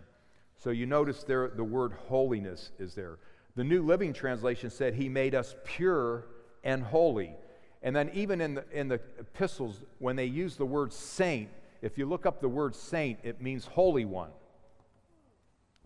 [0.57, 3.19] So you notice there the word holiness is there.
[3.57, 6.27] The New Living Translation said, He made us pure
[6.63, 7.35] and holy.
[7.83, 11.51] And then, even in the, in the epistles, when they use the word saint,
[11.83, 14.31] if you look up the word saint, it means holy one.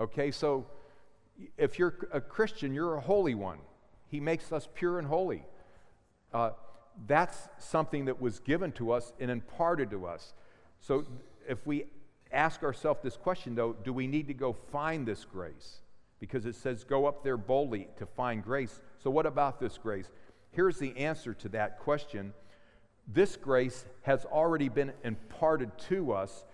[0.00, 0.66] Okay, so
[1.56, 3.58] if you're a Christian, you're a holy one.
[4.06, 5.44] He makes us pure and holy.
[6.32, 6.50] Uh,
[7.06, 10.34] that's something that was given to us and imparted to us.
[10.80, 11.04] So
[11.48, 11.86] if we
[12.32, 15.78] ask ourselves this question, though, do we need to go find this grace?
[16.20, 18.80] Because it says, go up there boldly to find grace.
[18.98, 20.10] So, what about this grace?
[20.50, 22.32] Here's the answer to that question.
[23.06, 26.44] This grace has already been imparted to us.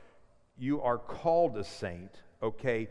[0.58, 2.88] You are called a saint, okay?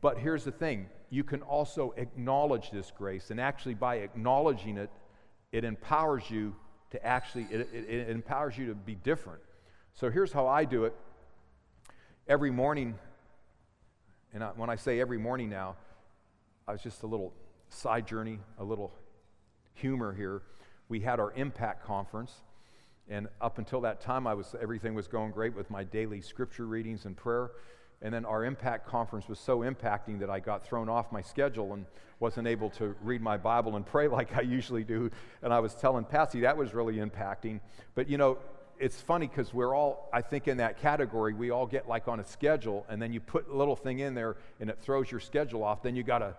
[0.00, 4.90] But here's the thing you can also acknowledge this grace, and actually, by acknowledging it,
[5.50, 6.54] it empowers you
[6.90, 9.40] to actually, it, it, it empowers you to be different.
[9.92, 10.94] So, here's how I do it
[12.28, 12.94] every morning,
[14.32, 15.76] and I, when I say every morning now,
[16.66, 17.32] I was just a little
[17.68, 18.92] side journey, a little
[19.74, 20.42] humor here.
[20.88, 22.32] We had our impact conference,
[23.08, 26.66] and up until that time, I was everything was going great with my daily scripture
[26.66, 27.50] readings and prayer.
[28.04, 31.72] And then our impact conference was so impacting that I got thrown off my schedule
[31.72, 31.86] and
[32.18, 35.10] wasn't able to read my Bible and pray like I usually do.
[35.40, 37.60] And I was telling Patsy that was really impacting.
[37.94, 38.38] But you know,
[38.82, 41.34] it's funny because we're all, I think, in that category.
[41.34, 44.12] We all get like on a schedule, and then you put a little thing in
[44.14, 45.84] there and it throws your schedule off.
[45.84, 46.34] Then you got to,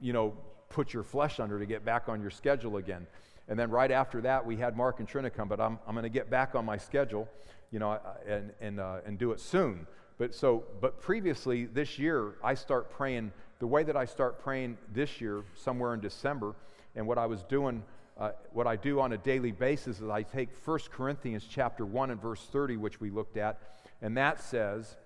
[0.00, 0.34] you know,
[0.68, 3.06] put your flesh under to get back on your schedule again.
[3.46, 6.02] And then right after that, we had Mark and Trina come, but I'm, I'm going
[6.02, 7.28] to get back on my schedule,
[7.70, 9.86] you know, and, and, uh, and do it soon.
[10.18, 14.76] But so, but previously this year, I start praying the way that I start praying
[14.92, 16.56] this year, somewhere in December,
[16.96, 17.84] and what I was doing,
[18.18, 22.10] uh, what I do on a daily basis is I take 1 Corinthians chapter 1
[22.10, 23.58] and verse 30, which we looked at,
[24.00, 24.96] and that says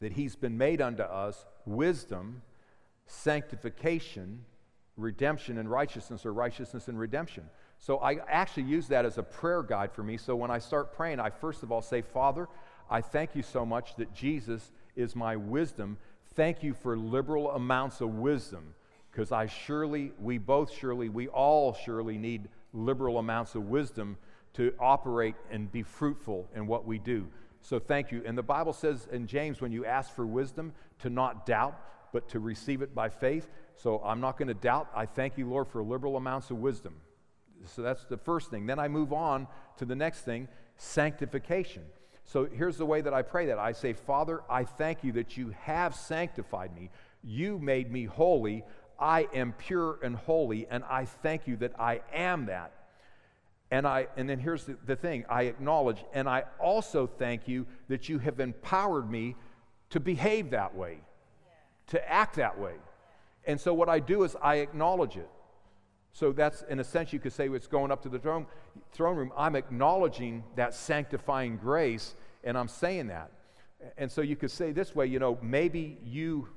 [0.00, 2.42] that he's been made unto us wisdom,
[3.06, 4.44] sanctification,
[4.96, 7.44] redemption, and righteousness, or righteousness and redemption.
[7.78, 10.16] So I actually use that as a prayer guide for me.
[10.16, 12.48] So when I start praying, I first of all say, Father,
[12.90, 15.98] I thank you so much that Jesus is my wisdom.
[16.34, 18.74] Thank you for liberal amounts of wisdom
[19.16, 24.18] because I surely, we both surely, we all surely need liberal amounts of wisdom
[24.52, 27.26] to operate and be fruitful in what we do.
[27.62, 28.22] So thank you.
[28.26, 31.80] And the Bible says in James, when you ask for wisdom, to not doubt,
[32.12, 33.48] but to receive it by faith.
[33.74, 34.90] So I'm not going to doubt.
[34.94, 36.96] I thank you, Lord, for liberal amounts of wisdom.
[37.64, 38.66] So that's the first thing.
[38.66, 39.46] Then I move on
[39.78, 41.84] to the next thing sanctification.
[42.24, 45.38] So here's the way that I pray that I say, Father, I thank you that
[45.38, 46.90] you have sanctified me.
[47.22, 48.62] You made me holy.
[48.98, 52.72] I am pure and holy, and I thank you that I am that.
[53.70, 57.66] And, I, and then here's the, the thing I acknowledge, and I also thank you
[57.88, 59.34] that you have empowered me
[59.90, 60.98] to behave that way,
[61.88, 62.74] to act that way.
[63.44, 65.28] And so what I do is I acknowledge it.
[66.12, 68.46] So that's, in a sense, you could say it's going up to the throne,
[68.92, 69.32] throne room.
[69.36, 73.30] I'm acknowledging that sanctifying grace, and I'm saying that.
[73.98, 76.48] And so you could say this way, you know, maybe you,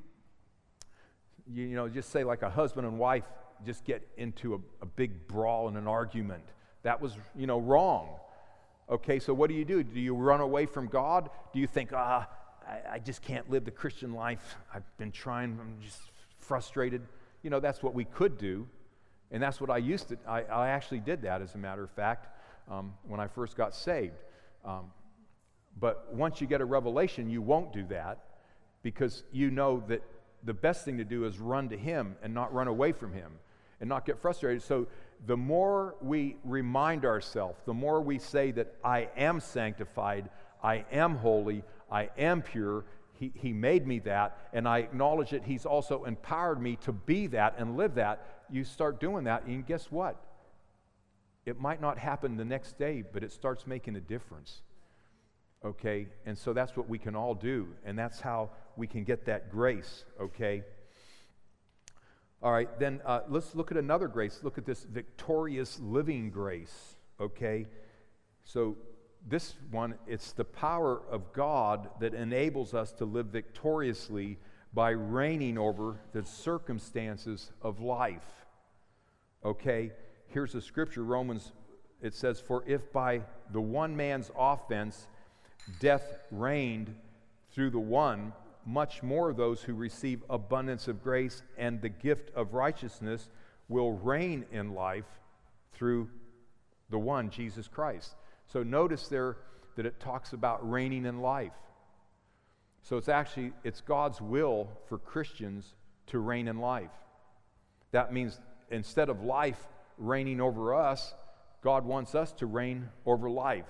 [1.54, 3.24] you, you know, just say like a husband and wife
[3.66, 6.44] just get into a, a big brawl and an argument.
[6.84, 8.10] That was, you know, wrong.
[8.90, 9.84] Okay, so what do you do?
[9.84, 11.30] Do you run away from God?
[11.54, 12.28] Do you think, ah,
[12.68, 14.56] I, I just can't live the Christian life?
[14.74, 16.00] I've been trying, I'm just
[16.40, 17.02] frustrated.
[17.44, 18.68] You know, that's what we could do.
[19.32, 21.92] And that's what I used to, I, I actually did that, as a matter of
[21.92, 22.28] fact,
[22.70, 24.24] um, when I first got saved.
[24.66, 24.86] Um,
[25.80, 28.20] but once you get a revelation, you won't do that
[28.82, 30.02] because you know that
[30.43, 33.32] the best thing to do is run to Him and not run away from Him
[33.80, 34.62] and not get frustrated.
[34.62, 34.88] So
[35.25, 40.30] the more we remind ourselves, the more we say that I am sanctified,
[40.63, 42.86] I am holy, I am pure,
[43.19, 47.28] he, he made me that, and I acknowledge that He's also empowered me to be
[47.28, 48.25] that and live that.
[48.49, 50.15] You start doing that, and guess what?
[51.45, 54.62] It might not happen the next day, but it starts making a difference.
[55.65, 56.08] Okay?
[56.25, 59.52] And so that's what we can all do, and that's how we can get that
[59.52, 60.63] grace, okay?
[62.42, 64.39] All right, then uh, let's look at another grace.
[64.42, 67.68] Look at this victorious living grace, okay?
[68.46, 68.78] So
[69.28, 74.38] this one, it's the power of God that enables us to live victoriously
[74.74, 78.46] by reigning over the circumstances of life.
[79.44, 79.92] Okay,
[80.28, 81.52] here's the scripture Romans,
[82.02, 85.08] it says, For if by the one man's offense
[85.80, 86.96] death reigned
[87.52, 88.32] through the one,
[88.69, 93.29] much more those who receive abundance of grace and the gift of righteousness
[93.67, 95.19] will reign in life
[95.73, 96.08] through
[96.89, 98.15] the one, Jesus Christ.
[98.45, 99.38] So notice there
[99.75, 101.53] that it talks about reigning in life.
[102.84, 105.73] So it's actually it's God's will for Christians
[106.08, 106.91] to reign in life.
[107.91, 111.13] That means instead of life reigning over us,
[111.63, 113.65] God wants us to reign over life.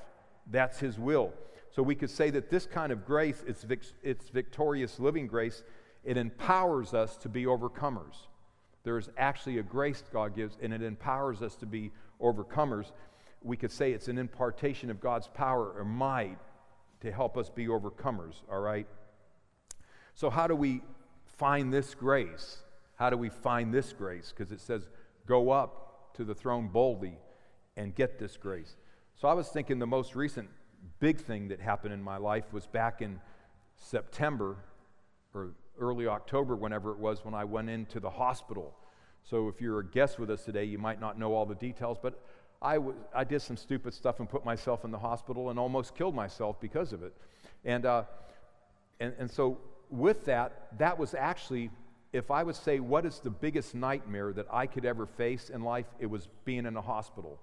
[0.51, 1.33] That's his will.
[1.71, 5.63] So we could say that this kind of grace, it's, vic- it's victorious living grace,
[6.03, 8.27] it empowers us to be overcomers.
[8.83, 12.91] There is actually a grace God gives, and it empowers us to be overcomers.
[13.43, 16.39] We could say it's an impartation of God's power or might
[17.01, 18.87] to help us be overcomers, all right?
[20.15, 20.81] So, how do we
[21.37, 22.57] find this grace?
[22.95, 24.33] How do we find this grace?
[24.35, 24.89] Because it says,
[25.25, 27.17] go up to the throne boldly
[27.77, 28.75] and get this grace.
[29.15, 30.49] So, I was thinking the most recent
[30.99, 33.19] big thing that happened in my life was back in
[33.77, 34.57] September
[35.33, 38.75] or early October, whenever it was, when I went into the hospital.
[39.23, 41.97] So, if you're a guest with us today, you might not know all the details,
[42.01, 42.19] but
[42.61, 45.95] I, w- I did some stupid stuff and put myself in the hospital and almost
[45.95, 47.13] killed myself because of it.
[47.63, 48.03] And, uh,
[48.99, 51.69] and, and so, with that, that was actually,
[52.11, 55.61] if I would say, what is the biggest nightmare that I could ever face in
[55.61, 57.39] life, it was being in a hospital.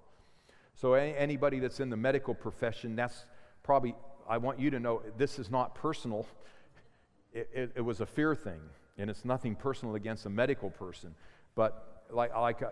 [0.79, 3.25] So, anybody that's in the medical profession, that's
[3.63, 3.95] probably,
[4.29, 6.27] I want you to know this is not personal.
[7.33, 8.61] It, it, it was a fear thing,
[8.95, 11.15] and it's nothing personal against a medical person.
[11.55, 12.69] But, like, like uh,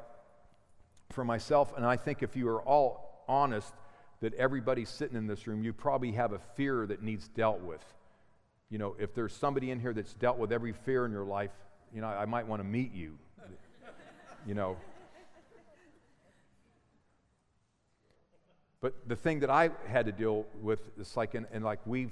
[1.10, 3.74] for myself, and I think if you are all honest,
[4.22, 7.84] that everybody sitting in this room, you probably have a fear that needs dealt with.
[8.70, 11.52] You know, if there's somebody in here that's dealt with every fear in your life,
[11.92, 13.18] you know, I might want to meet you.
[14.46, 14.78] you know.
[18.86, 22.12] But the thing that I had to deal with is like, and, like we've,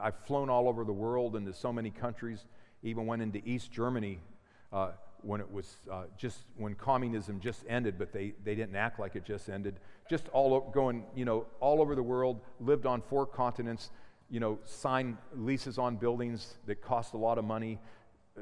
[0.00, 2.46] I've flown all over the world into so many countries,
[2.82, 4.18] even went into East Germany
[4.72, 8.98] uh, when it was uh, just, when communism just ended, but they, they didn't act
[8.98, 9.78] like it just ended.
[10.08, 13.90] Just all going, you know, all over the world, lived on four continents,
[14.30, 17.78] you know, sign leases on buildings that cost a lot of money,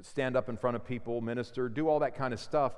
[0.01, 2.75] stand up in front of people, minister, do all that kind of stuff.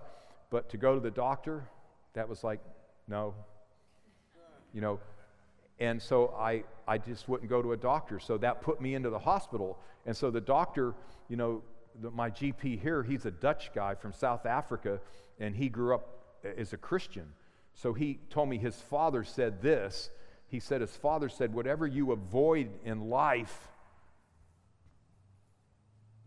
[0.48, 1.68] But to go to the doctor,
[2.14, 2.61] that was like,
[3.08, 3.34] no.
[4.72, 5.00] You know,
[5.81, 8.18] and so I, I just wouldn't go to a doctor.
[8.18, 9.78] So that put me into the hospital.
[10.07, 10.94] And so the doctor,
[11.28, 11.62] you know,
[12.00, 15.00] the, my GP here, he's a Dutch guy from South Africa,
[15.40, 16.09] and he grew up
[16.57, 17.33] as a Christian.
[17.74, 20.11] So he told me his father said this
[20.48, 23.68] he said his father said, Whatever you avoid in life,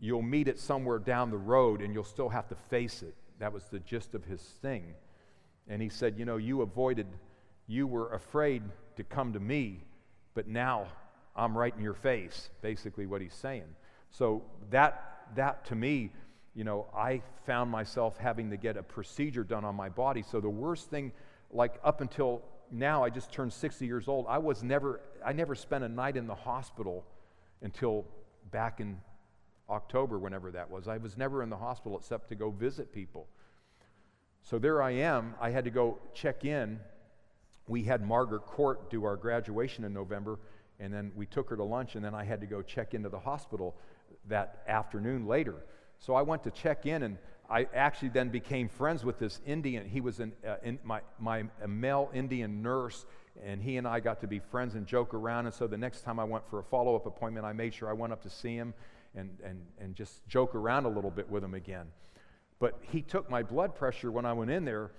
[0.00, 3.14] you'll meet it somewhere down the road and you'll still have to face it.
[3.40, 4.94] That was the gist of his thing.
[5.68, 7.08] And he said, You know, you avoided,
[7.72, 8.62] you were afraid
[8.96, 9.80] to come to me,
[10.34, 10.86] but now
[11.34, 13.64] I'm right in your face, basically what he's saying.
[14.10, 16.10] So that, that to me,
[16.54, 20.22] you know, I found myself having to get a procedure done on my body.
[20.22, 21.12] So the worst thing,
[21.50, 24.26] like up until now I just turned 60 years old.
[24.28, 27.06] I was never, I never spent a night in the hospital
[27.62, 28.04] until
[28.50, 29.00] back in
[29.70, 30.88] October, whenever that was.
[30.88, 33.28] I was never in the hospital except to go visit people.
[34.42, 35.34] So there I am.
[35.40, 36.80] I had to go check in.
[37.66, 40.38] We had Margaret Court do our graduation in November,
[40.80, 43.08] and then we took her to lunch, and then I had to go check into
[43.08, 43.76] the hospital
[44.28, 45.64] that afternoon later.
[45.98, 49.88] So I went to check in, and I actually then became friends with this Indian.
[49.88, 53.06] He was an, uh, in, my, my male Indian nurse,
[53.44, 55.46] and he and I got to be friends and joke around.
[55.46, 57.88] And so the next time I went for a follow up appointment, I made sure
[57.88, 58.74] I went up to see him
[59.14, 61.86] and, and, and just joke around a little bit with him again.
[62.58, 64.90] But he took my blood pressure when I went in there,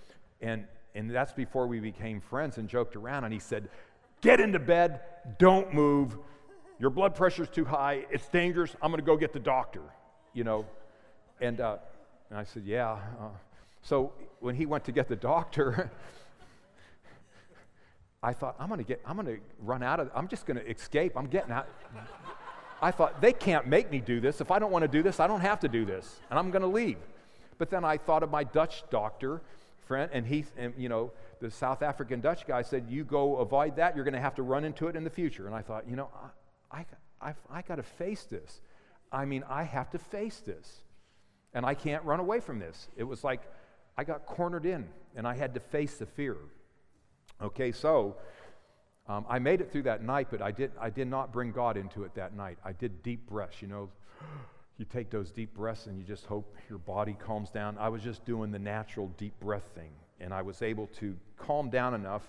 [0.41, 3.23] and, and that's before we became friends and joked around.
[3.23, 3.69] And he said,
[4.21, 5.01] Get into bed,
[5.37, 6.17] don't move.
[6.79, 8.75] Your blood pressure's too high, it's dangerous.
[8.81, 9.81] I'm going to go get the doctor,
[10.33, 10.65] you know.
[11.41, 11.77] And, uh,
[12.29, 12.91] and I said, Yeah.
[12.91, 13.29] Uh,
[13.81, 15.91] so when he went to get the doctor,
[18.23, 20.57] I thought, I'm going to get, I'm going to run out of, I'm just going
[20.57, 21.13] to escape.
[21.17, 21.67] I'm getting out.
[22.81, 24.39] I thought, they can't make me do this.
[24.39, 26.19] If I don't want to do this, I don't have to do this.
[26.29, 26.97] And I'm going to leave.
[27.57, 29.41] But then I thought of my Dutch doctor
[29.83, 33.75] friend, and he, and, you know, the South African Dutch guy said, You go avoid
[33.75, 35.45] that, you're going to have to run into it in the future.
[35.45, 36.09] And I thought, you know,
[36.71, 38.61] I, I, I, I got to face this.
[39.11, 40.81] I mean, I have to face this.
[41.53, 42.87] And I can't run away from this.
[42.97, 43.41] It was like
[43.97, 46.37] I got cornered in and I had to face the fear.
[47.41, 48.15] Okay, so
[49.07, 51.77] um, I made it through that night, but I did, I did not bring God
[51.77, 52.57] into it that night.
[52.63, 53.89] I did deep breaths, you know.
[54.77, 57.77] You take those deep breaths and you just hope your body calms down.
[57.77, 61.69] I was just doing the natural deep breath thing, and I was able to calm
[61.69, 62.23] down enough.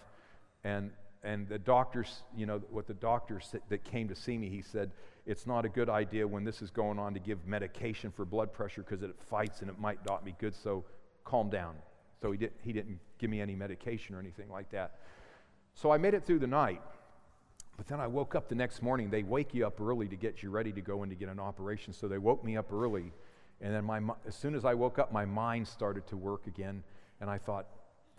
[0.63, 0.91] And,
[1.23, 4.91] and the doctors, you know, what the doctor that came to see me, he said,
[5.27, 8.53] it's not a good idea when this is going on to give medication for blood
[8.53, 10.55] pressure because it fights and it might not be good.
[10.55, 10.85] So
[11.25, 11.77] calm down.
[12.21, 15.01] So he, did, he didn't give me any medication or anything like that.
[15.75, 16.83] So I made it through the night.
[17.77, 19.11] But then I woke up the next morning.
[19.11, 21.41] They wake you up early to get you ready to go in to get an
[21.41, 21.93] operation.
[21.93, 23.13] So they woke me up early.
[23.61, 26.83] And then my, as soon as I woke up, my mind started to work again.
[27.21, 27.67] And I thought,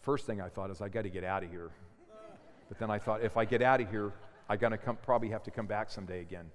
[0.01, 1.71] first thing I thought is, I got to get out of here.
[2.67, 4.11] But then I thought, if I get out of here,
[4.49, 6.49] I'm going to probably have to come back someday again.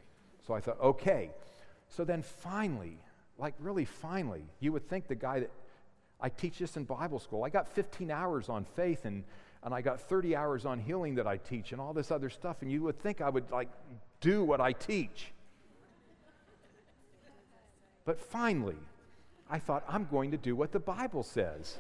[0.47, 1.31] So I thought, okay.
[1.89, 2.99] So then finally,
[3.39, 5.51] like really finally, you would think the guy that
[6.21, 7.45] I teach this in Bible school.
[7.45, 9.25] I got 15 hours on faith and,
[9.63, 12.63] and I got 30 hours on healing that I teach and all this other stuff.
[12.63, 13.69] And you would think I would like
[14.21, 15.33] do what I teach.
[18.05, 18.79] But finally,
[19.51, 21.77] I thought, I'm going to do what the Bible says.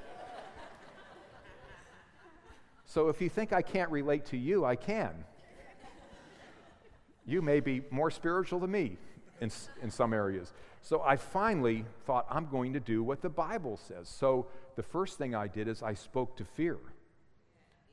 [2.84, 5.24] so if you think I can't relate to you, I can.
[7.24, 8.96] You may be more spiritual than me
[9.40, 9.50] in,
[9.82, 10.52] in some areas.
[10.82, 14.08] So I finally thought, I'm going to do what the Bible says.
[14.08, 16.78] So the first thing I did is I spoke to fear.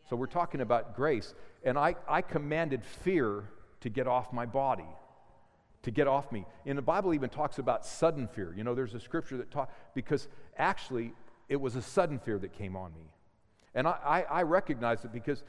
[0.10, 1.34] So we're talking about grace.
[1.64, 3.44] And I, I commanded fear
[3.82, 4.88] to get off my body,
[5.84, 6.46] to get off me.
[6.66, 8.54] And the Bible even talks about sudden fear.
[8.56, 10.28] You know, there's a scripture that talks, because
[10.58, 11.14] actually
[11.50, 13.12] it was a sudden fear that came on me.
[13.76, 15.44] And I, I, I recognize it because,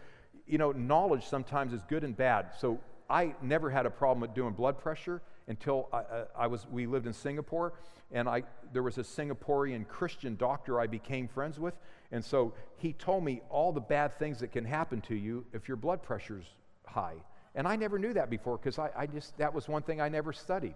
[0.47, 2.51] you know, knowledge sometimes is good and bad.
[2.59, 6.67] So I never had a problem with doing blood pressure until I, uh, I, was,
[6.71, 7.73] we lived in Singapore,
[8.13, 11.75] and I, there was a Singaporean Christian doctor I became friends with,
[12.13, 15.67] and so he told me all the bad things that can happen to you if
[15.67, 16.47] your blood pressure's
[16.87, 17.17] high.
[17.55, 20.09] And I never knew that before because I, I just, that was one thing I
[20.09, 20.75] never studied.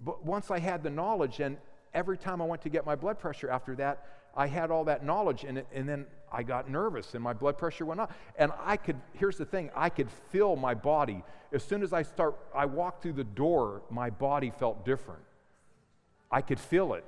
[0.00, 1.56] But once I had the knowledge, and
[1.94, 5.02] every time I went to get my blood pressure after that, I had all that
[5.02, 8.12] knowledge, and, and then I got nervous and my blood pressure went up.
[8.36, 11.22] And I could, here's the thing, I could feel my body.
[11.52, 15.22] As soon as I start, I walked through the door, my body felt different.
[16.30, 17.04] I could feel it.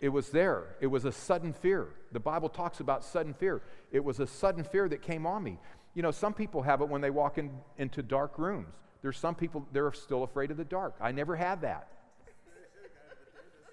[0.00, 0.76] It was there.
[0.80, 1.88] It was a sudden fear.
[2.12, 3.62] The Bible talks about sudden fear.
[3.90, 5.58] It was a sudden fear that came on me.
[5.94, 8.68] You know, some people have it when they walk in, into dark rooms.
[9.02, 10.94] There's some people, they're still afraid of the dark.
[11.00, 11.88] I never had that.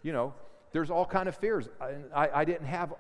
[0.04, 0.34] You know,
[0.72, 1.68] there's all kind of fears.
[1.80, 2.93] I, I, I didn't have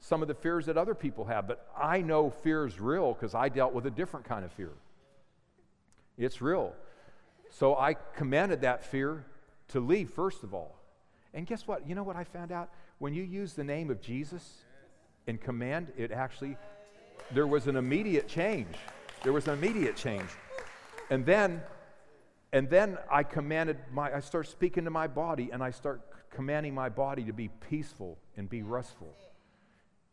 [0.00, 3.34] some of the fears that other people have, but I know fear is real because
[3.34, 4.72] I dealt with a different kind of fear.
[6.16, 6.72] It's real.
[7.50, 9.24] So I commanded that fear
[9.68, 10.76] to leave, first of all.
[11.34, 11.88] And guess what?
[11.88, 12.70] You know what I found out?
[12.98, 14.64] When you use the name of Jesus
[15.26, 16.56] in command, it actually,
[17.32, 18.74] there was an immediate change.
[19.22, 20.28] There was an immediate change.
[21.10, 21.62] And then,
[22.52, 26.74] and then I commanded my, I start speaking to my body and I start commanding
[26.74, 29.14] my body to be peaceful and be restful.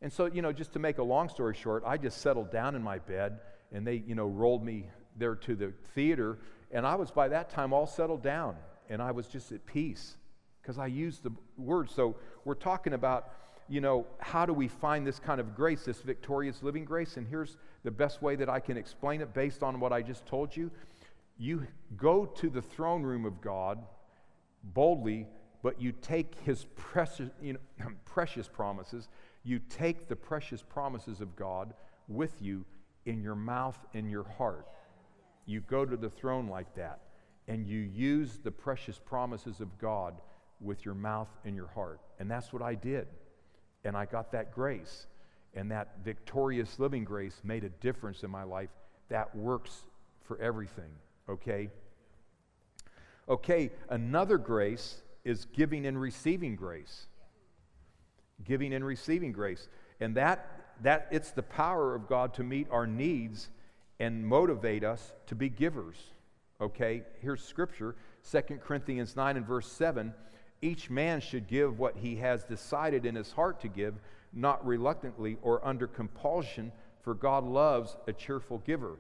[0.06, 2.76] And so, you know, just to make a long story short, I just settled down
[2.76, 3.40] in my bed
[3.72, 4.88] and they, you know, rolled me
[5.18, 6.38] there to the theater.
[6.70, 8.56] And I was by that time all settled down
[8.88, 10.16] and I was just at peace
[10.62, 11.90] because I used the word.
[11.90, 13.32] So we're talking about,
[13.68, 17.18] you know, how do we find this kind of grace, this victorious living grace?
[17.18, 20.28] And here's the best way that I can explain it based on what I just
[20.28, 20.70] told you.
[21.40, 21.66] You
[21.98, 23.80] go to the throne room of God
[24.64, 25.26] boldly
[25.66, 29.10] but you take his precious, you know, precious promises,
[29.46, 31.74] you take the precious promises of God
[32.08, 32.66] with you
[33.06, 34.68] in your mouth and your heart.
[35.46, 37.00] You go to the throne like that,
[37.48, 40.16] and you use the precious promises of God
[40.60, 42.00] with your mouth and your heart.
[42.20, 43.08] And that's what I did.
[43.84, 45.06] And I got that grace.
[45.54, 48.70] And that victorious living grace made a difference in my life.
[49.10, 49.84] That works
[50.24, 50.90] for everything,
[51.30, 51.70] okay?
[53.30, 57.08] Okay, another grace is giving and receiving grace.
[58.44, 59.68] Giving and receiving grace.
[60.00, 60.48] And that,
[60.82, 63.50] that it's the power of God to meet our needs
[64.00, 65.96] and motivate us to be givers.
[66.60, 67.96] Okay, here's scripture
[68.30, 70.14] 2 Corinthians 9 and verse 7.
[70.62, 73.96] Each man should give what he has decided in his heart to give,
[74.34, 76.72] not reluctantly or under compulsion,
[77.02, 78.98] for God loves a cheerful giver.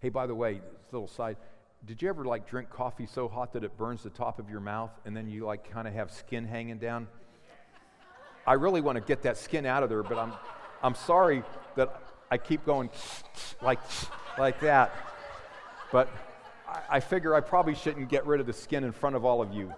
[0.00, 0.60] Hey, by the way,
[0.92, 1.36] little side,
[1.86, 4.60] did you ever like drink coffee so hot that it burns the top of your
[4.60, 7.08] mouth and then you like kind of have skin hanging down?
[8.48, 10.32] I really want to get that skin out of there, but I'm,
[10.82, 11.42] I'm sorry
[11.76, 12.88] that I keep going
[13.60, 13.78] like,
[14.38, 14.90] like that.
[15.92, 16.08] But
[16.66, 19.42] I, I figure I probably shouldn't get rid of the skin in front of all
[19.42, 19.74] of you.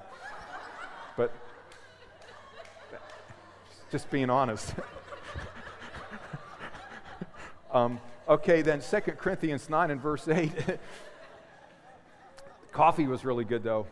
[1.16, 1.34] But
[3.90, 4.72] just being honest.
[7.72, 7.98] um,
[8.28, 10.52] okay, then 2 Corinthians 9 and verse 8.
[12.70, 13.88] Coffee was really good, though.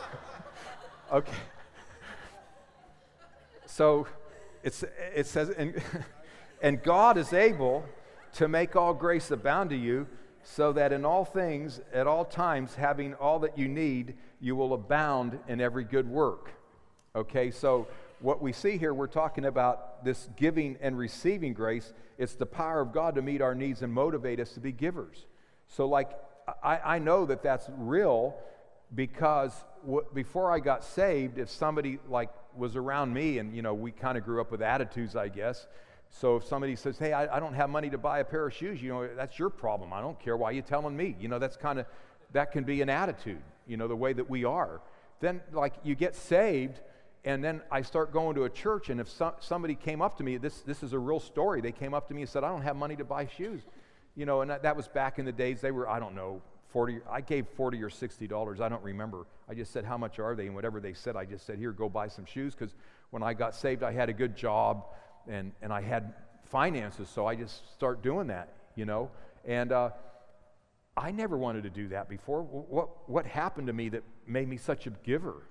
[1.12, 1.32] okay.
[3.70, 4.08] So
[4.62, 5.80] it's, it says, and,
[6.62, 7.84] and God is able
[8.34, 10.06] to make all grace abound to you,
[10.42, 14.72] so that in all things, at all times, having all that you need, you will
[14.72, 16.50] abound in every good work.
[17.14, 17.86] Okay, so
[18.20, 21.92] what we see here, we're talking about this giving and receiving grace.
[22.18, 25.26] It's the power of God to meet our needs and motivate us to be givers.
[25.68, 26.10] So, like
[26.62, 28.34] I, I know that that's real
[28.94, 29.52] because
[30.14, 34.18] before I got saved, if somebody like was around me and, you know, we kind
[34.18, 35.66] of grew up with attitudes, I guess.
[36.10, 38.52] So if somebody says, hey, I, I, don't have money to buy a pair of
[38.52, 39.92] shoes, you know, that's your problem.
[39.92, 40.36] I don't care.
[40.36, 41.16] Why you're telling me?
[41.20, 41.86] You know, that's kind of,
[42.32, 44.80] that can be an attitude, you know, the way that we are.
[45.20, 46.80] Then, like, you get saved
[47.24, 50.24] And then I start going to a church, and if so, somebody came up to
[50.24, 51.60] me, this, this is a real story.
[51.60, 53.60] They came up to me and said, I don't have money to buy shoes.
[54.16, 56.40] You know, and that, that was back in the days, they were, I don't know,
[56.72, 58.60] 40, I gave 40 or 60 dollars.
[58.60, 59.26] I don't remember.
[59.48, 60.46] I just said, How much are they?
[60.46, 62.54] And whatever they said, I just said, Here, go buy some shoes.
[62.54, 62.74] Because
[63.10, 64.84] when I got saved, I had a good job
[65.28, 66.14] and, and I had
[66.44, 69.10] finances, so I just start doing that, you know.
[69.44, 69.90] And uh,
[70.96, 72.42] I never wanted to do that before.
[72.42, 75.46] What, what happened to me that made me such a giver?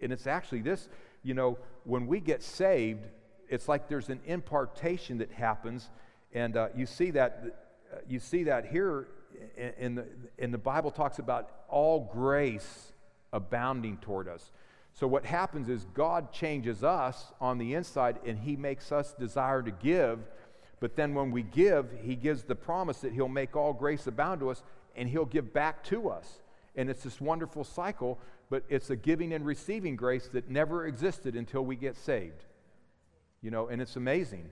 [0.00, 0.88] And it's actually this,
[1.22, 3.06] you know, when we get saved,
[3.48, 5.90] it's like there's an impartation that happens.
[6.32, 7.60] And uh, you see that,
[7.92, 9.08] uh, you see that here
[9.78, 10.06] in the,
[10.38, 12.92] in the Bible talks about all grace
[13.32, 14.50] abounding toward us.
[14.92, 19.62] So what happens is God changes us on the inside and he makes us desire
[19.62, 20.18] to give.
[20.80, 24.40] But then when we give, he gives the promise that he'll make all grace abound
[24.40, 24.62] to us
[24.96, 26.40] and he'll give back to us.
[26.76, 28.18] And it's this wonderful cycle,
[28.48, 32.44] but it's a giving and receiving grace that never existed until we get saved.
[33.42, 34.50] You know, and it's amazing.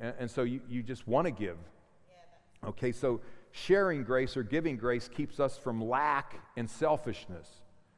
[0.00, 1.56] And, and so you, you just want to give.
[2.66, 3.20] Okay, so
[3.56, 7.48] sharing grace or giving grace keeps us from lack and selfishness.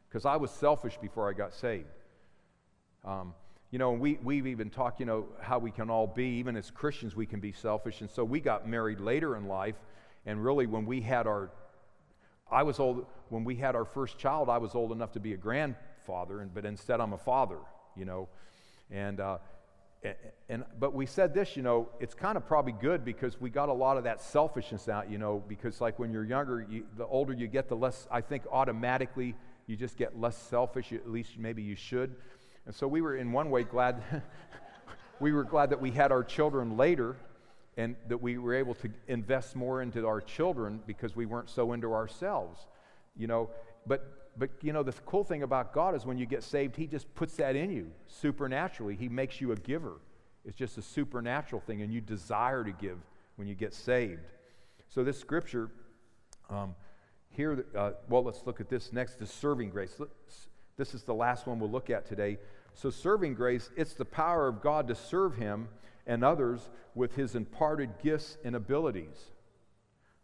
[0.07, 1.87] Because I was selfish before I got saved.
[3.05, 3.35] Um,
[3.71, 6.71] you know, we, we've even talked, you know, how we can all be, even as
[6.71, 8.03] Christians, we can be selfish.
[8.03, 9.77] And so we got married later in life.
[10.27, 11.51] And really, when we had our,
[12.51, 15.33] I was old, when we had our first child, I was old enough to be
[15.33, 17.59] a grandfather, and, but instead I'm a father,
[17.97, 18.29] you know.
[18.91, 19.39] And, uh,
[20.49, 23.69] and, but we said this, you know, it's kind of probably good because we got
[23.69, 27.07] a lot of that selfishness out, you know, because like when you're younger, you, the
[27.07, 29.35] older you get, the less, I think automatically
[29.67, 32.15] you just get less selfish, at least maybe you should.
[32.67, 34.03] And so we were in one way glad,
[35.21, 37.17] we were glad that we had our children later
[37.77, 41.73] and that we were able to invest more into our children because we weren't so
[41.73, 42.67] into ourselves,
[43.17, 43.51] you know.
[43.87, 46.87] But but you know, the cool thing about God is when you get saved, He
[46.87, 48.97] just puts that in you supernaturally.
[48.97, 50.01] He makes you a giver.
[50.45, 52.99] It's just a supernatural thing, and you desire to give
[53.37, 54.23] when you get saved.
[54.89, 55.71] So, this scripture
[56.49, 56.75] um,
[57.31, 60.01] here, uh, well, let's look at this next the serving grace.
[60.77, 62.39] This is the last one we'll look at today.
[62.75, 65.69] So, serving grace, it's the power of God to serve Him
[66.07, 69.33] and others with His imparted gifts and abilities.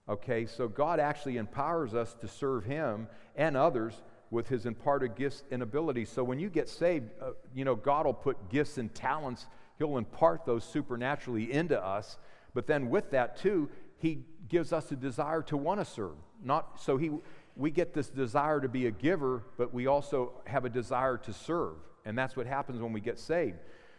[0.08, 3.94] Okay, so God actually empowers us to serve Him and others
[4.30, 6.08] with His imparted gifts and abilities.
[6.08, 9.46] So when you get saved, uh, you know, God will put gifts and talents,
[9.78, 12.18] He'll impart those supernaturally into us.
[12.52, 16.16] But then with that, too, He gives us a desire to want to serve.
[16.42, 17.10] Not so He,
[17.56, 21.32] we get this desire to be a giver, but we also have a desire to
[21.32, 21.76] serve.
[22.04, 23.58] And that's what happens when we get saved.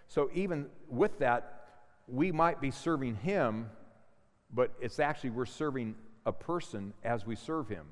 [0.10, 1.62] So even with that,
[2.10, 3.70] we might be serving Him
[4.54, 5.96] but it's actually we're serving
[6.26, 7.86] a person as we serve him.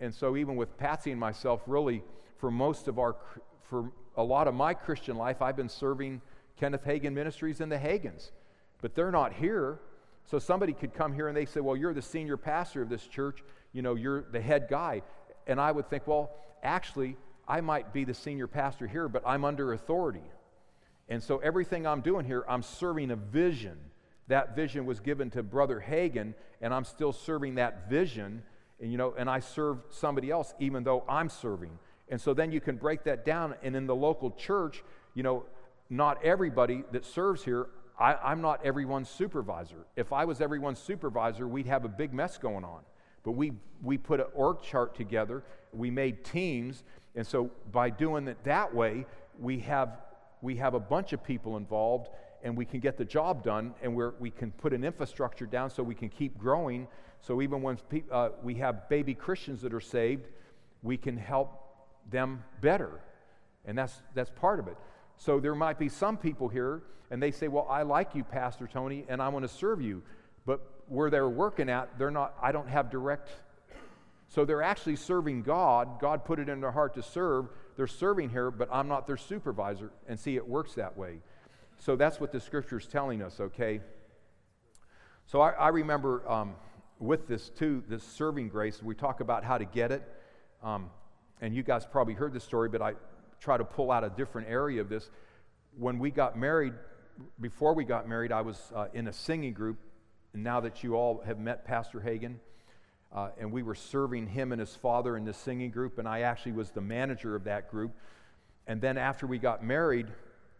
[0.00, 2.02] And so, even with Patsy and myself, really,
[2.38, 3.16] for most of our,
[3.62, 6.20] for a lot of my Christian life, I've been serving
[6.56, 8.30] Kenneth Hagin Ministries and the Hagins,
[8.80, 9.80] but they're not here.
[10.24, 13.06] So somebody could come here and they say, "Well, you're the senior pastor of this
[13.06, 13.42] church.
[13.72, 15.02] You know, you're the head guy,"
[15.46, 16.30] and I would think, "Well,
[16.62, 17.16] actually,
[17.46, 20.30] I might be the senior pastor here, but I'm under authority."
[21.08, 23.78] And so everything I'm doing here, I'm serving a vision
[24.28, 28.42] that vision was given to Brother Hagin, and I'm still serving that vision,
[28.80, 31.78] and, you know, and I serve somebody else even though I'm serving.
[32.08, 34.82] And so then you can break that down, and in the local church,
[35.14, 35.44] you know,
[35.90, 37.68] not everybody that serves here,
[37.98, 39.86] I, am not everyone's supervisor.
[39.96, 42.82] If I was everyone's supervisor, we'd have a big mess going on.
[43.24, 43.52] But we,
[43.82, 48.74] we put an org chart together, we made teams, and so by doing it that
[48.74, 49.06] way,
[49.38, 49.98] we have,
[50.40, 52.08] we have a bunch of people involved,
[52.42, 55.70] and we can get the job done and we we can put an infrastructure down
[55.70, 56.86] so we can keep growing.
[57.20, 60.28] So even when pe- uh, we have baby Christians that are saved,
[60.82, 61.68] we can help
[62.10, 63.00] them better.
[63.64, 64.76] And that's, that's part of it.
[65.16, 68.66] So there might be some people here and they say, Well, I like you, Pastor
[68.66, 70.02] Tony, and I want to serve you.
[70.46, 73.30] But where they're working at, they're not, I don't have direct.
[74.28, 76.00] So they're actually serving God.
[76.00, 77.48] God put it in their heart to serve.
[77.76, 79.90] They're serving here, but I'm not their supervisor.
[80.06, 81.20] And see, it works that way.
[81.78, 83.80] So that's what the scripture is telling us, okay?
[85.26, 86.54] So I, I remember um,
[86.98, 90.02] with this too, this serving grace, we talk about how to get it.
[90.62, 90.90] Um,
[91.40, 92.94] and you guys probably heard this story, but I
[93.40, 95.08] try to pull out a different area of this.
[95.76, 96.74] When we got married,
[97.40, 99.78] before we got married, I was uh, in a singing group.
[100.34, 102.36] And now that you all have met Pastor Hagin,
[103.14, 106.20] uh, and we were serving him and his father in this singing group, and I
[106.20, 107.92] actually was the manager of that group.
[108.66, 110.08] And then after we got married,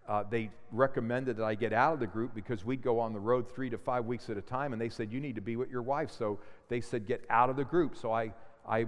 [0.09, 3.20] uh, they recommended that I get out of the group because we'd go on the
[3.20, 5.56] road three to five weeks at a time, and they said you need to be
[5.56, 6.11] with your wife.
[6.11, 6.38] So
[6.68, 7.94] they said get out of the group.
[7.94, 8.32] So I,
[8.66, 8.86] I,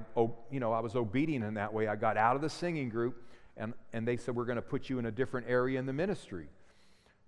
[0.50, 1.88] you know, I was obedient in that way.
[1.88, 3.22] I got out of the singing group,
[3.58, 5.92] And, and they said, We're going to put you in a different area in the
[5.92, 6.48] ministry.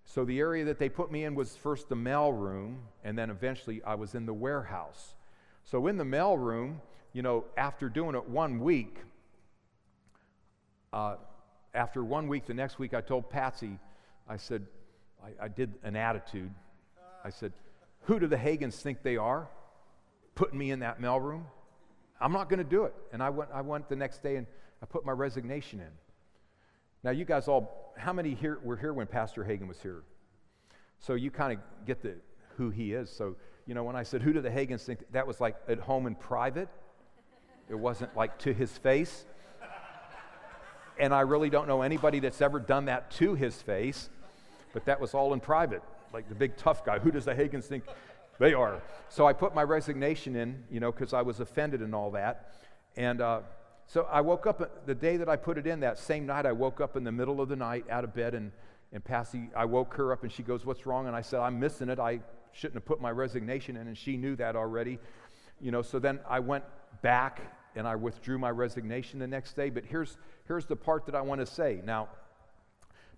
[0.04, 3.30] So the area that they put me in was first the mail room, and then
[3.30, 5.14] eventually I was in the warehouse.
[5.64, 6.80] So in the mail room,
[7.12, 8.98] you know, after doing it one week,
[10.92, 11.16] uh,
[11.74, 13.78] after one week, the next week, I told Patsy,
[14.28, 14.66] I said,
[15.22, 16.50] I, I did an attitude.
[17.24, 17.52] I said,
[18.02, 19.48] Who do the Hagins think they are?
[20.34, 21.44] Putting me in that mailroom?
[22.20, 22.94] I'm not going to do it.
[23.12, 24.46] And I went, I went the next day and
[24.82, 25.90] I put my resignation in.
[27.02, 30.02] Now, you guys all, how many here were here when Pastor Hagin was here?
[31.00, 32.14] So you kind of get the
[32.56, 33.10] who he is.
[33.10, 35.00] So, you know, when I said, Who do the Hagins think?
[35.12, 36.68] That was like at home in private.
[37.68, 39.24] It wasn't like to his face.
[41.02, 44.08] And I really don't know anybody that's ever done that to his face,
[44.72, 45.82] but that was all in private.
[46.12, 47.00] Like the big tough guy.
[47.00, 47.82] Who does the Hagins think
[48.38, 48.80] they are?
[49.08, 52.52] So I put my resignation in, you know, because I was offended and all that.
[52.96, 53.40] And uh,
[53.88, 56.52] so I woke up the day that I put it in, that same night, I
[56.52, 58.52] woke up in the middle of the night out of bed and,
[58.92, 61.08] and Patsy, I woke her up and she goes, What's wrong?
[61.08, 61.98] And I said, I'm missing it.
[61.98, 62.20] I
[62.52, 63.88] shouldn't have put my resignation in.
[63.88, 65.00] And she knew that already.
[65.60, 66.62] You know, so then I went
[67.02, 67.40] back
[67.74, 69.70] and I withdrew my resignation the next day.
[69.70, 70.16] But here's,
[70.52, 71.80] here's the part that I want to say.
[71.82, 72.08] Now,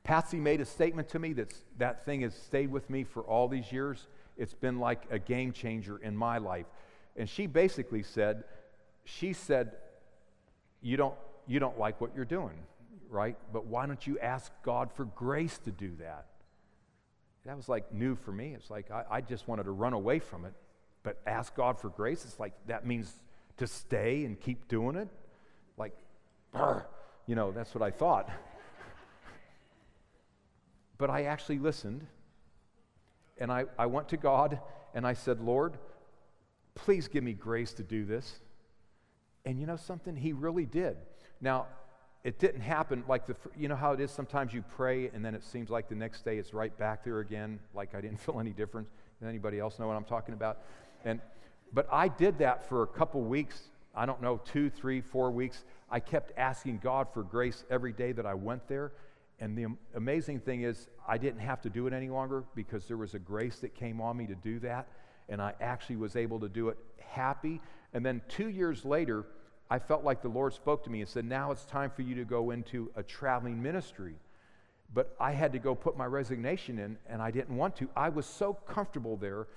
[0.05, 3.49] Patsy made a statement to me that that thing has stayed with me for all
[3.49, 4.07] these years.
[4.37, 6.66] It's been like a game changer in my life.
[7.16, 8.45] And she basically said,
[9.05, 9.72] she said,
[10.80, 11.16] you don't,
[11.49, 12.57] you don't like what you're doing,
[13.11, 13.37] right?
[13.53, 16.26] But why don't you ask God for grace to do that?
[17.47, 18.55] That was like new for me.
[18.55, 20.53] It's like I, I just wanted to run away from it.
[21.03, 23.12] But ask God for grace, it's like that means
[23.57, 25.09] to stay and keep doing it?
[25.76, 25.97] Like,
[27.27, 28.31] you know, that's what I thought.
[30.99, 32.07] but I actually listened
[33.39, 34.61] and I, I went to God
[34.95, 35.77] and I said, Lord,
[36.75, 38.41] please give me grace to do this.
[39.45, 40.16] And you know something?
[40.16, 40.97] He really did.
[41.41, 41.66] Now,
[42.22, 45.35] it didn't happen like the, you know how it is sometimes you pray and then
[45.35, 48.41] it seems like the next day it's right back there again, like I didn't feel
[48.41, 48.89] any difference.
[49.20, 50.59] Does anybody else know what I'm talking about?
[51.05, 51.20] And
[51.72, 53.61] but I did that for a couple weeks.
[53.97, 55.65] I don't know, two, three, four weeks.
[55.91, 58.93] I kept asking God for grace every day that I went there.
[59.41, 62.97] And the amazing thing is, I didn't have to do it any longer because there
[62.97, 64.89] was a grace that came on me to do that.
[65.29, 67.61] And I actually was able to do it happy.
[67.93, 69.27] And then two years later,
[69.71, 72.15] I felt like the Lord spoke to me and said, Now it's time for you
[72.17, 74.15] to go into a traveling ministry.
[74.93, 77.89] But I had to go put my resignation in, and I didn't want to.
[77.97, 79.49] I was so comfortable there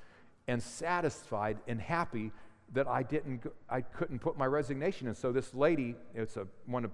[0.48, 2.32] and satisfied and happy
[2.74, 5.16] that I didn't, I couldn't put my resignation in.
[5.16, 6.92] So this lady, it's a one of,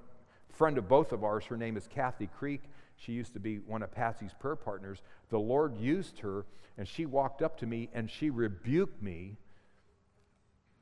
[0.52, 1.46] friend of both of ours.
[1.46, 2.62] Her name is Kathy Creek.
[2.96, 5.02] She used to be one of Patsy's prayer partners.
[5.30, 6.46] The Lord used her,
[6.78, 9.38] and she walked up to me and she rebuked me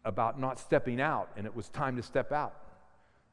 [0.03, 2.55] about not stepping out, and it was time to step out.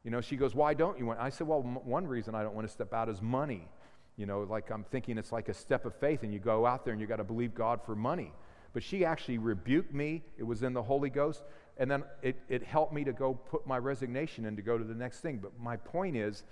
[0.04, 2.42] You know, she goes, "Why don't you want?" I said, "Well, m- one reason I
[2.42, 3.68] don't want to step out is money.
[4.16, 6.84] You know, like I'm thinking it's like a step of faith, and you go out
[6.84, 8.32] there and you got to believe God for money."
[8.72, 10.22] But she actually rebuked me.
[10.36, 11.42] It was in the Holy Ghost.
[11.78, 14.84] And then it, it helped me to go put my resignation in to go to
[14.84, 15.38] the next thing.
[15.38, 16.42] But my point is,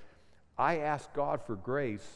[0.59, 2.07] I asked God for grace,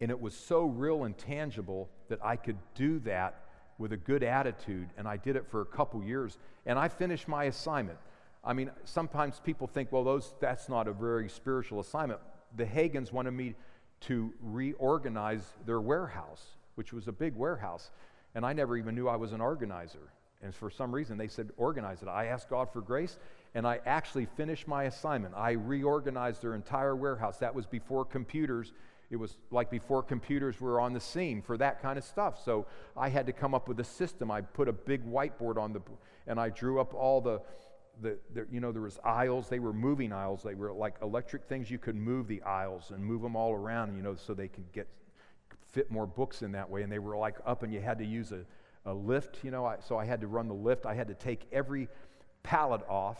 [0.00, 3.42] and it was so real and tangible that I could do that
[3.78, 4.88] with a good attitude.
[4.96, 6.38] And I did it for a couple years.
[6.64, 7.98] And I finished my assignment.
[8.42, 12.20] I mean, sometimes people think, well, those, that's not a very spiritual assignment.
[12.56, 13.54] The Hagins wanted me
[14.02, 17.90] to reorganize their warehouse, which was a big warehouse.
[18.34, 20.12] And I never even knew I was an organizer.
[20.42, 22.08] And for some reason, they said, organize it.
[22.08, 23.18] I asked God for grace,
[23.54, 25.34] and I actually finished my assignment.
[25.36, 27.38] I reorganized their entire warehouse.
[27.38, 28.72] That was before computers.
[29.10, 32.42] It was like before computers were on the scene for that kind of stuff.
[32.42, 32.66] So
[32.96, 34.30] I had to come up with a system.
[34.30, 35.82] I put a big whiteboard on the,
[36.26, 37.42] and I drew up all the,
[38.00, 39.48] the, the, you know, there was aisles.
[39.48, 40.42] They were moving aisles.
[40.42, 41.70] They were like electric things.
[41.70, 44.72] You could move the aisles and move them all around, you know, so they could
[44.72, 44.86] get
[45.72, 46.82] fit more books in that way.
[46.82, 48.44] And they were like up, and you had to use a,
[48.84, 49.66] a lift, you know.
[49.66, 50.86] I, so I had to run the lift.
[50.86, 51.88] I had to take every
[52.42, 53.18] pallet off,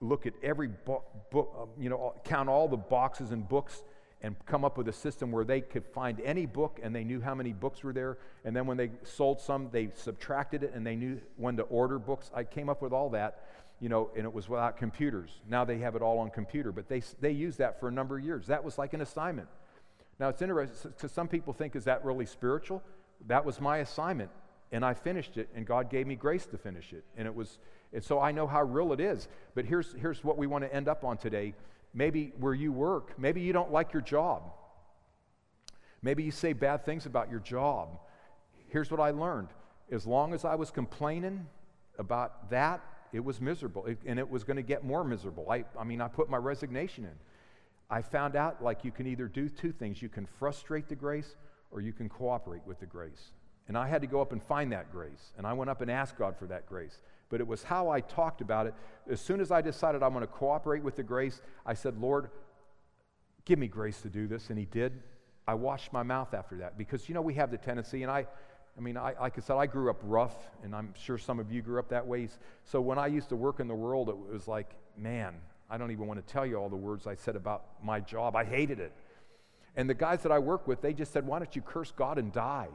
[0.00, 3.82] look at every book, um, you know, count all the boxes and books,
[4.22, 7.20] and come up with a system where they could find any book and they knew
[7.20, 8.18] how many books were there.
[8.44, 11.98] And then when they sold some, they subtracted it and they knew when to order
[11.98, 12.30] books.
[12.34, 13.44] I came up with all that,
[13.78, 15.30] you know, and it was without computers.
[15.48, 18.16] Now they have it all on computer, but they, they used that for a number
[18.16, 18.46] of years.
[18.46, 19.48] That was like an assignment.
[20.18, 22.82] Now it's interesting because some people think, is that really spiritual?
[23.26, 24.30] That was my assignment,
[24.72, 27.04] and I finished it, and God gave me grace to finish it.
[27.16, 27.58] And it was,
[27.92, 29.28] and so I know how real it is.
[29.54, 31.54] But here's, here's what we want to end up on today.
[31.94, 34.42] Maybe where you work, maybe you don't like your job.
[36.02, 37.98] Maybe you say bad things about your job.
[38.68, 39.48] Here's what I learned
[39.90, 41.46] as long as I was complaining
[41.98, 45.50] about that, it was miserable, it, and it was going to get more miserable.
[45.50, 47.12] I, I mean, I put my resignation in.
[47.88, 51.36] I found out like you can either do two things you can frustrate the grace
[51.70, 53.32] or you can cooperate with the grace.
[53.68, 55.32] And I had to go up and find that grace.
[55.36, 57.00] And I went up and asked God for that grace.
[57.28, 58.74] But it was how I talked about it.
[59.10, 62.30] As soon as I decided I'm going to cooperate with the grace, I said, Lord,
[63.44, 64.50] give me grace to do this.
[64.50, 65.02] And He did.
[65.48, 68.26] I washed my mouth after that because, you know, we have the tendency, and I,
[68.76, 71.52] I mean, I, like I said, I grew up rough, and I'm sure some of
[71.52, 72.28] you grew up that way.
[72.64, 75.34] So when I used to work in the world, it was like, man,
[75.70, 78.36] I don't even want to tell you all the words I said about my job.
[78.36, 78.92] I hated it.
[79.76, 82.18] And the guys that I work with, they just said, why don't you curse God
[82.18, 82.68] and die?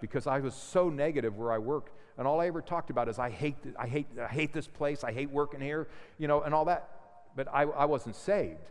[0.00, 1.92] Because I was so negative where I worked.
[2.18, 5.04] And all I ever talked about is, I hate, I hate, I hate this place.
[5.04, 5.88] I hate working here,
[6.18, 6.88] you know, and all that.
[7.36, 8.70] But I, I wasn't saved.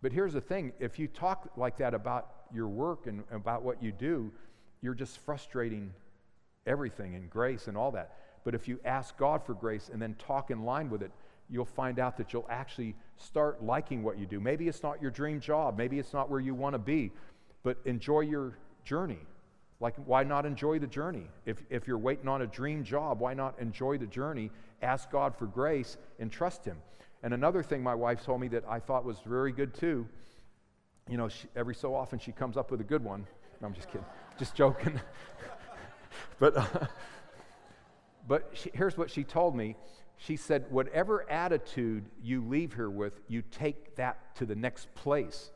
[0.00, 3.82] But here's the thing if you talk like that about your work and about what
[3.82, 4.30] you do,
[4.80, 5.92] you're just frustrating
[6.66, 8.16] everything and grace and all that.
[8.44, 11.10] But if you ask God for grace and then talk in line with it,
[11.50, 14.40] you'll find out that you'll actually start liking what you do.
[14.40, 17.12] Maybe it's not your dream job, maybe it's not where you want to be,
[17.62, 19.18] but enjoy your journey.
[19.80, 21.28] Like, why not enjoy the journey?
[21.46, 24.50] If, if you're waiting on a dream job, why not enjoy the journey?
[24.82, 26.78] Ask God for grace and trust Him.
[27.22, 30.06] And another thing my wife told me that I thought was very good too,
[31.08, 33.26] you know, she, every so often she comes up with a good one.
[33.60, 34.04] No, I'm just kidding,
[34.38, 35.00] just joking.
[36.38, 36.66] but uh,
[38.28, 39.74] but she, here's what she told me.
[40.18, 45.50] She said, whatever attitude you leave here with, you take that to the next place.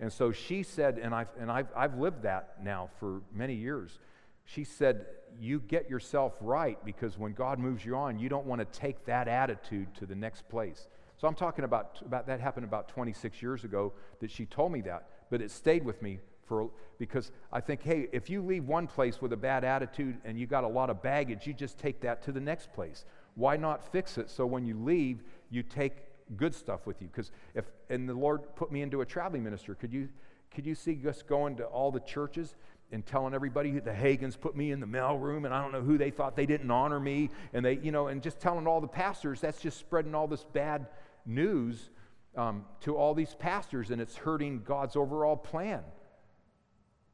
[0.00, 3.98] And so she said, and I've, and I've, I've lived that now for many years.
[4.44, 5.06] She said,
[5.38, 9.04] You get yourself right because when God moves you on, you don't want to take
[9.06, 10.88] that attitude to the next place.
[11.18, 14.80] So I'm talking about, about that happened about 26 years ago that she told me
[14.82, 18.86] that, but it stayed with me for because I think, hey, if you leave one
[18.86, 22.00] place with a bad attitude and you got a lot of baggage, you just take
[22.00, 23.04] that to the next place.
[23.40, 25.94] Why not fix it so when you leave, you take
[26.36, 27.08] good stuff with you?
[27.08, 30.10] Because if and the Lord put me into a traveling minister, could you
[30.54, 32.54] could you see us going to all the churches
[32.92, 35.80] and telling everybody the Hagins put me in the mail room and I don't know
[35.80, 38.82] who they thought they didn't honor me and they, you know, and just telling all
[38.82, 40.88] the pastors, that's just spreading all this bad
[41.24, 41.88] news
[42.36, 45.82] um, to all these pastors, and it's hurting God's overall plan.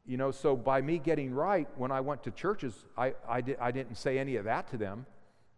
[0.07, 3.57] You know, so by me getting right, when I went to churches, I, I, di-
[3.57, 5.07] I didn't say any of that to them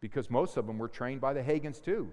[0.00, 2.10] because most of them were trained by the Hagins too.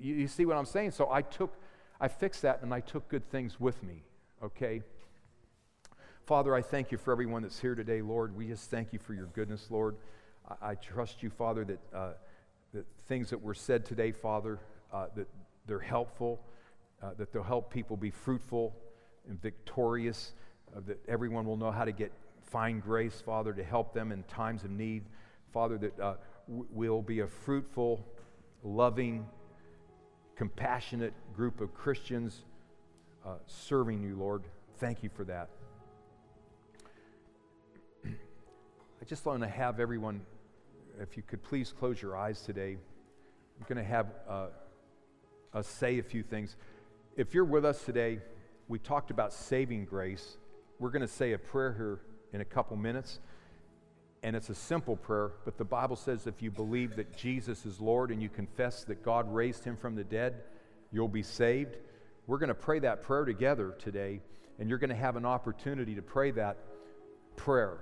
[0.00, 0.92] You, you see what I'm saying?
[0.92, 1.54] So I took,
[2.00, 4.02] I fixed that and I took good things with me,
[4.42, 4.82] okay?
[6.26, 8.36] Father, I thank you for everyone that's here today, Lord.
[8.36, 9.96] We just thank you for your goodness, Lord.
[10.60, 12.10] I, I trust you, Father, that, uh,
[12.74, 14.58] that things that were said today, Father,
[14.92, 15.26] uh, that
[15.66, 16.40] they're helpful,
[17.02, 18.74] uh, that they'll help people be fruitful
[19.28, 20.32] and victorious,
[20.76, 24.22] uh, that everyone will know how to get find grace, Father, to help them in
[24.24, 25.04] times of need.
[25.52, 26.18] Father, that
[26.48, 28.04] w- we'll be a fruitful,
[28.64, 29.26] loving,
[30.36, 32.44] compassionate group of Christians
[33.26, 34.44] uh, serving you, Lord.
[34.78, 35.50] Thank you for that.
[38.04, 40.20] I just want to have everyone,
[41.00, 42.76] if you could please close your eyes today.
[43.58, 44.46] I'm going to have uh,
[45.54, 46.56] uh, say a few things.
[47.16, 48.20] If you're with us today,
[48.68, 50.36] we talked about saving grace.
[50.78, 52.00] We're going to say a prayer here
[52.32, 53.18] in a couple minutes.
[54.22, 57.80] And it's a simple prayer, but the Bible says if you believe that Jesus is
[57.80, 60.42] Lord and you confess that God raised him from the dead,
[60.90, 61.76] you'll be saved.
[62.26, 64.20] We're going to pray that prayer together today,
[64.58, 66.56] and you're going to have an opportunity to pray that
[67.36, 67.78] prayer.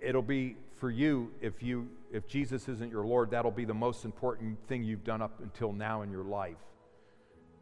[0.00, 4.04] It'll be for you if you if Jesus isn't your Lord, that'll be the most
[4.04, 6.56] important thing you've done up until now in your life.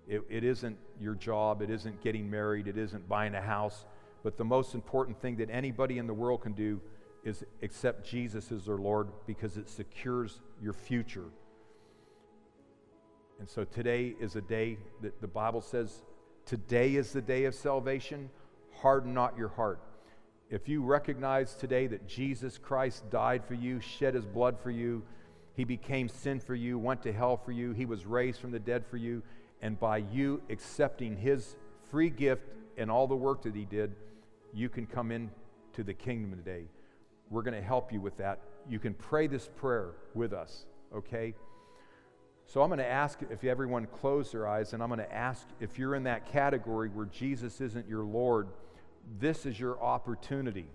[0.09, 3.85] It, it isn't your job, it isn't getting married, it isn't buying a house,
[4.23, 6.81] but the most important thing that anybody in the world can do
[7.29, 11.27] is accept Jesus as their Lord because it secures your future.
[13.39, 16.03] And so today is a day that the Bible says,
[16.45, 18.31] today is the day of salvation.
[18.83, 19.81] Harden not your heart.
[20.51, 25.05] If you recognize today that Jesus Christ died for you, shed his blood for you,
[25.55, 28.59] he became sin for you, went to hell for you, he was raised from the
[28.59, 29.23] dead for you,
[29.61, 31.57] and by you accepting his
[31.91, 32.45] free gift
[32.77, 33.95] and all the work that he did,
[34.55, 36.65] you can come into the kingdom today.
[37.31, 38.41] We're going to help you with that.
[38.69, 40.65] You can pray this prayer with us,
[40.95, 41.35] okay?
[42.47, 45.47] So I'm going to ask if everyone close their eyes, and I'm going to ask
[45.61, 48.49] if you're in that category where Jesus isn't your Lord
[49.21, 50.67] this is your opportunity.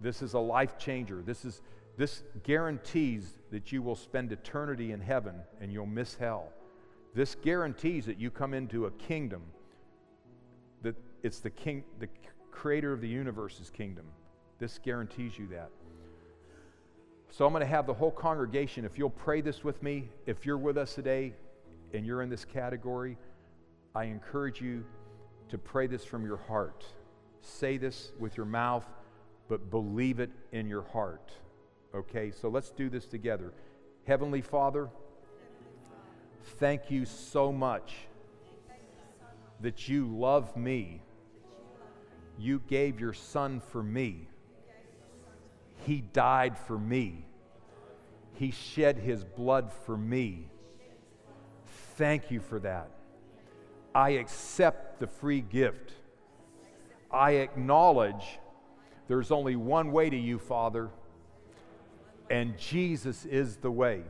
[0.00, 1.22] This is a life changer.
[1.22, 1.62] This, is,
[1.96, 6.52] this guarantees that you will spend eternity in heaven and you'll miss hell.
[7.14, 9.42] This guarantees that you come into a kingdom
[10.82, 12.08] that it's the king, the
[12.50, 14.04] creator of the universe's kingdom.
[14.58, 15.70] This guarantees you that.
[17.30, 20.46] So I'm going to have the whole congregation, if you'll pray this with me, if
[20.46, 21.34] you're with us today
[21.92, 23.18] and you're in this category,
[23.94, 24.84] I encourage you
[25.48, 26.84] to pray this from your heart.
[27.40, 28.86] Say this with your mouth,
[29.48, 31.32] but believe it in your heart.
[31.94, 33.52] Okay, so let's do this together.
[34.06, 34.88] Heavenly Father,
[36.58, 37.94] thank you so much
[39.60, 41.00] that you love me.
[42.38, 44.28] You gave your son for me.
[45.84, 47.26] He died for me.
[48.34, 50.48] He shed his blood for me.
[51.96, 52.90] Thank you for that.
[53.94, 55.92] I accept the free gift.
[57.10, 58.24] I acknowledge
[59.06, 60.90] there's only one way to you, Father,
[62.30, 64.02] and Jesus is the way.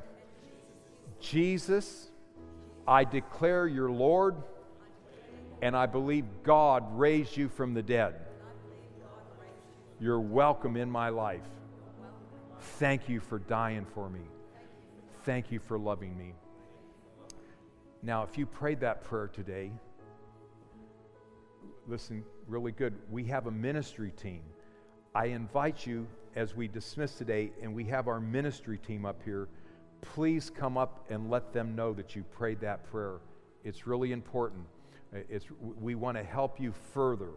[1.20, 2.10] Jesus,
[2.86, 4.36] I declare your Lord,
[5.60, 8.14] and I believe God raised you from the dead.
[10.00, 11.42] You're welcome in my life.
[12.64, 14.22] Thank you for dying for me.
[15.24, 16.34] Thank you for loving me.
[18.02, 19.70] Now, if you prayed that prayer today,
[21.86, 22.94] listen really good.
[23.10, 24.42] We have a ministry team.
[25.14, 29.48] I invite you as we dismiss today and we have our ministry team up here,
[30.00, 33.18] please come up and let them know that you prayed that prayer.
[33.62, 34.66] It's really important.
[35.14, 35.46] Uh, it's,
[35.80, 37.30] we want to help you further.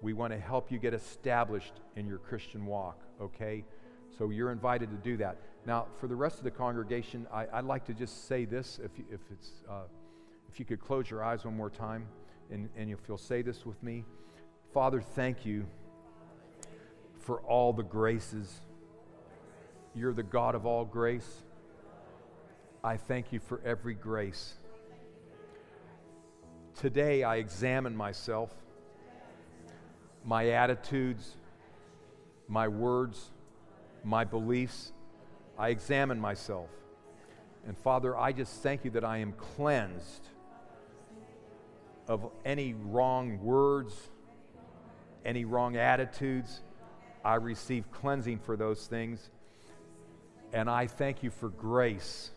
[0.00, 3.64] We want to help you get established in your Christian walk, okay?
[4.16, 5.36] So you're invited to do that.
[5.66, 8.90] Now, for the rest of the congregation, I, would like to just say this if,
[9.12, 9.50] if it's.
[9.68, 9.82] Uh,
[10.48, 12.06] if you could close your eyes one more time
[12.50, 14.04] and, and if you'll say this with me.
[14.72, 15.66] Father, thank you
[17.20, 18.60] for all the graces.
[19.94, 21.42] You're the God of all grace.
[22.82, 24.54] I thank you for every grace.
[26.80, 28.50] Today I examine myself,
[30.24, 31.34] my attitudes,
[32.46, 33.30] my words,
[34.04, 34.92] my beliefs.
[35.58, 36.70] I examine myself.
[37.66, 40.28] And Father, I just thank you that I am cleansed
[42.06, 43.94] of any wrong words,
[45.24, 46.62] any wrong attitudes.
[47.24, 49.30] I receive cleansing for those things.
[50.52, 52.30] And I thank you for grace.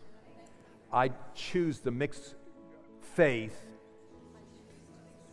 [0.92, 2.34] I choose to mix
[3.14, 3.58] faith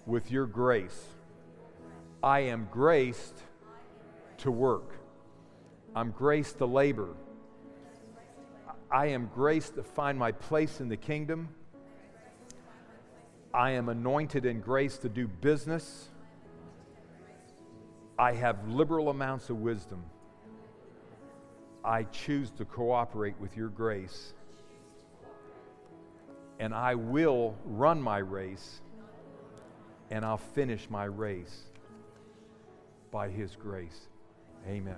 [0.05, 1.07] with your grace.
[2.23, 3.37] I am graced
[4.37, 4.98] to work.
[5.95, 7.09] I'm graced to labor.
[8.91, 11.49] I am graced to find my place in the kingdom.
[13.53, 16.09] I am anointed in grace to do business.
[18.17, 20.03] I have liberal amounts of wisdom.
[21.83, 24.33] I choose to cooperate with your grace.
[26.59, 28.81] And I will run my race
[30.11, 31.63] and I'll finish my race
[33.11, 34.07] by his grace.
[34.67, 34.97] Amen.